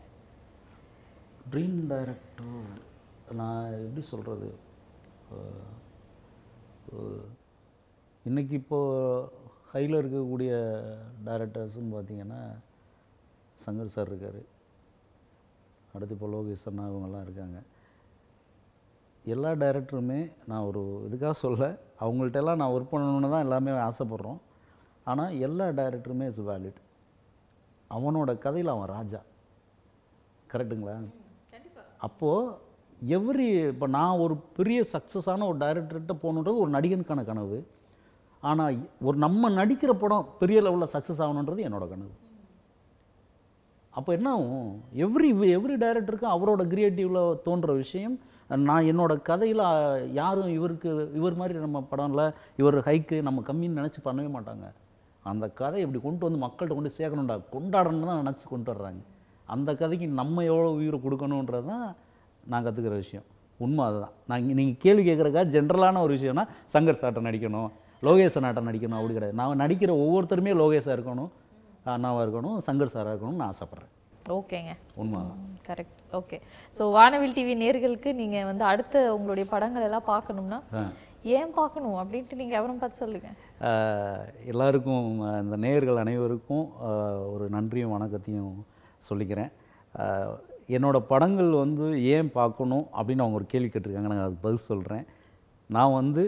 [1.51, 2.53] ட்ரீம் டைரக்டர்
[3.41, 4.49] நான் எப்படி சொல்கிறது
[8.25, 8.79] இன்னைக்கு இப்போ
[9.71, 10.51] ஹையில் இருக்கக்கூடிய
[11.27, 12.41] டைரக்டர்ஸ்னு பார்த்தீங்கன்னா
[13.63, 14.41] சங்கர் சார் இருக்கார்.
[15.93, 17.57] அடுத்து இப்போ லோகேஷ் அண்ணா இவங்கெல்லாம் இருக்காங்க.
[19.25, 21.63] எல்லா டைரக்டருமே நான் ஒரு இதுக்காக சொல்ல
[22.03, 24.39] அவங்கள்ட்ட எல்லாம் நான் ஒர்க் பண்ணணுன்னு தான் எல்லாமே ஆசைப்பட்றோம்.
[25.11, 26.79] ஆனால் எல்லா டைரக்டருமே இஸ் வேலிட்
[27.95, 29.21] அவனோட கதையில் அவன் ராஜா.
[30.51, 30.95] கரெக்டுங்களா
[32.07, 32.53] அப்போது
[33.17, 37.57] எவ்ரி இப்போ நான் ஒரு பெரிய சக்ஸஸான ஒரு டைரக்டர்கிட்ட போகணுன்றது ஒரு நடிகனுக்கான கனவு.
[38.43, 42.13] ஆனால் ஒரு நம்ம நடிக்கிற படம் பெரிய லெவலில் சக்ஸஸ் ஆகணுன்றது என்னோட கனவு.
[43.93, 44.71] அப்போ என்ன ஆகும்?
[45.05, 48.15] எவ்ரி எவ்ரி டைரக்டருக்கும் அவரோட கிரியேட்டிவில் தோன்ற விஷயம்
[48.69, 49.63] நான் என்னோட கதையில்
[50.21, 50.89] யாரும் இவருக்கு
[51.19, 52.23] இவர் மாதிரி நம்ம படம்ல
[52.61, 54.65] இவர் ஹைக்கு நம்ம கம்மின்னு நினச்சி பண்ணவே மாட்டாங்க.
[55.25, 57.35] அந்த கதை இப்படி கொண்டு வந்து மக்கள்கிட்ட கொண்டு சேர்க்கணும்டா.
[57.53, 59.01] கொண்டாடணும்னு தான் நினச்சி கொண்டு வர்றாங்க.
[59.53, 61.87] அந்த கதைக்கு நம்ம எவ்வளோ உயிரை கொடுக்கணுன்றது தான்
[62.51, 63.25] நான் கற்றுக்கிற விஷயம்.
[63.65, 64.13] உண்மை அதுதான்.
[64.29, 67.69] நான் நீங்கள் கேள்வி கேட்குறக்கா ஜென்ரலான ஒரு விஷயம்னா சங்கர் சாட்டை நடிக்கணும்
[68.03, 69.37] லோகேஷ் நாட்டை நடிக்கணும் அப்படி கிடையாது.
[69.41, 71.31] நான் நடிக்கிற ஒவ்வொருத்தருமே லோகேஷாக இருக்கணும்
[71.93, 73.91] அண்ணாவாக இருக்கணும் சங்கர் சாராக இருக்கணும்னு நான் ஆசைப்பட்றேன்.
[74.37, 74.71] ஓகேங்க.
[75.01, 76.37] உண்மை தான் correct okay.
[76.77, 80.59] So Vanavil TV நேர்களுக்கு நீங்க வந்து அடுத்த உங்களுடைய படங்கள் எல்லாம் பார்க்கணும்னா
[81.37, 83.29] ஏன் பார்க்கணும் அப்படின்ட்டு நீங்க எவரும் பார்த்து சொல்லுங்க.
[83.31, 83.44] ஆஹ்
[84.51, 85.05] எல்லாருக்கும்
[85.43, 86.65] இந்த நேயர்கள் அனைவருக்கும்
[87.33, 88.55] ஒரு நன்றியும் வணக்கத்தையும்
[89.09, 89.51] சொல்லிக்கிறேன்.
[90.75, 94.11] என்னோட படங்கள் வந்து ஏன் பார்க்கணும் அப்படின்னு அவங்க ஒரு கேள்வி கேட்டிருக்காங்க.
[94.13, 95.05] நான் அதுக்கு பதில் சொல்கிறேன்
[95.75, 96.23] நான் வந்து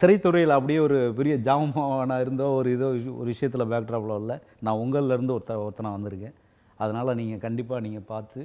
[0.00, 2.88] திரைத்துறையில் அப்படியே ஒரு பெரிய ஜாமனாக இருந்தோ ஒரு இதோ
[3.20, 4.36] ஒரு விஷயத்தில் பேக்ட்ராப்பில் இல்லை.
[4.64, 6.36] நான் உங்கள்லேருந்து ஒருத்த ஒருத்தனா வந்திருக்கேன்.
[6.82, 8.40] அதனால் நீங்கள் கண்டிப்பாக நீங்கள் பார்த்து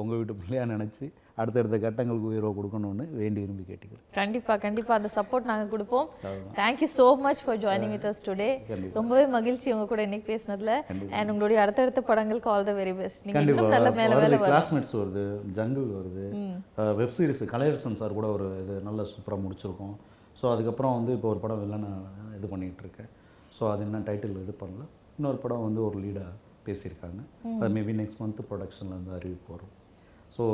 [0.00, 1.06] உங்கள் வீட்டு பிள்ளையாக நினச்சி
[1.40, 4.04] அடுத்தடுத்த கட்டங்களுக்கு உயர்வை கொடுக்கணும்னு வேண்டி விரும்பி கேட்டுக்கிறேன்.
[4.18, 4.92] கண்டிப்பா கண்டிப்பா.
[4.98, 6.08] அந்த சப்போர்ட் நாங்க கொடுப்போம்.
[6.58, 8.50] Thank you so much for joining with us today.
[8.98, 10.74] ரொம்பவே மகிழ்ச்சி உங்க கூட இன்னைக்கு பேசினதுல.
[11.18, 13.62] அண்ட் உங்களுடைய அடுத்தடுத்த படங்களுக்கு ஆல் த வெரி பெஸ்ட் நீங்க கண்டிப்பா.
[13.62, 15.24] இன்னும் நல்ல மேல மேல கிளாஸ்மேட்ஸ் வருது
[15.58, 16.26] ஜங்கிள் வருது.
[17.00, 19.96] வெப் சீரிஸ் கலையரசன் சார் கூட ஒரு இது நல்ல சூப்பராக முடிச்சிருக்கோம்.
[20.40, 21.90] ஸோ அதுக்கப்புறம் வந்து இப்போ ஒரு படம் வில்லனை
[22.36, 23.10] இது பண்ணிகிட்டு இருக்கேன்.
[23.56, 24.84] ஸோ அது என்ன டைட்டில் இது பண்ணல.
[25.18, 26.30] இன்னொரு படம் வந்து ஒரு லீடாக
[26.66, 27.20] பேசியிருக்காங்க.
[27.58, 29.74] அது மேபி நெக்ஸ்ட் மந்த் ப்ரொடக்ஷனில் வந்து அறிவிப்பு வரும்.
[30.36, 30.44] ஸோ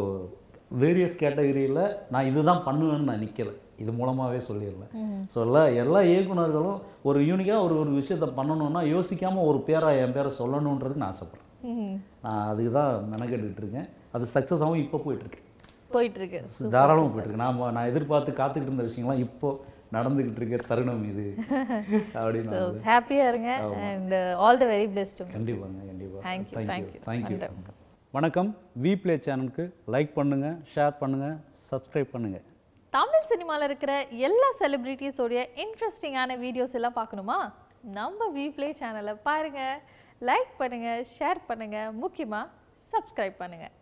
[0.71, 4.85] வேரியஸ் கேட்டகரியில் நான் இதுதான் பண்ணுவேன்னு நான் நிற்கலை இது மூலமாகவே சொல்லிடல
[5.33, 10.31] ஸோ எல்லா எல்லா இயக்குனர்களும் ஒரு யூனிக்காக ஒரு ஒரு விஷயத்தை பண்ணணும்னா யோசிக்காமல் ஒரு பேரா என் பேரை
[10.41, 11.43] சொல்லணுன்றது நான் ஆசைப்பட்றேன்.
[12.25, 13.89] நான் அதுக்கு தான் மெனக்கெட்டுட்டு இருக்கேன்.
[14.15, 15.43] அது சக்ஸஸ் ஆகும் இப்போ போயிட்டுருக்கு.
[15.91, 16.41] போயிட்டு இருக்கு
[16.77, 17.43] தாராளமாக போயிட்டுருக்கு.
[17.45, 19.51] நான் நான் எதிர்பார்த்து காத்துக்கிட்டு இருந்த விஷயங்கள்லாம் இப்போ
[19.97, 21.27] நடந்துக்கிட்டு இருக்க தருணம் இது.
[22.21, 23.51] அப்படின்னு ஸோ வந்து ஹாப்பியா இருங்க
[23.89, 27.01] and all the very best கண்டிப்பாங்க கண்டிப்பாக Thank you, thank you.
[27.09, 27.76] Thank you வணக்கம்.
[28.17, 28.51] வணக்கம்.
[28.83, 31.35] வி பிளே சேனலுக்கு லைக் பண்ணுங்கள் ஷேர் பண்ணுங்கள்
[31.71, 32.45] சப்ஸ்கிரைப் பண்ணுங்கள்
[32.93, 33.93] தமிழ் சினிமாவில் இருக்கிற
[34.29, 37.39] எல்லா செலிப்ரிட்டிஸோடைய இன்ட்ரெஸ்டிங்கான வீடியோஸ் எல்லாம் பார்க்கணுமா?
[37.99, 39.81] நம்ம வி பிளே சேனலை பாருங்கள்
[40.29, 42.53] லைக் பண்ணுங்கள் ஷேர் பண்ணுங்கள் முக்கியமாக
[42.93, 43.75] சப்ஸ்கிரைப் பண்ணுங்கள்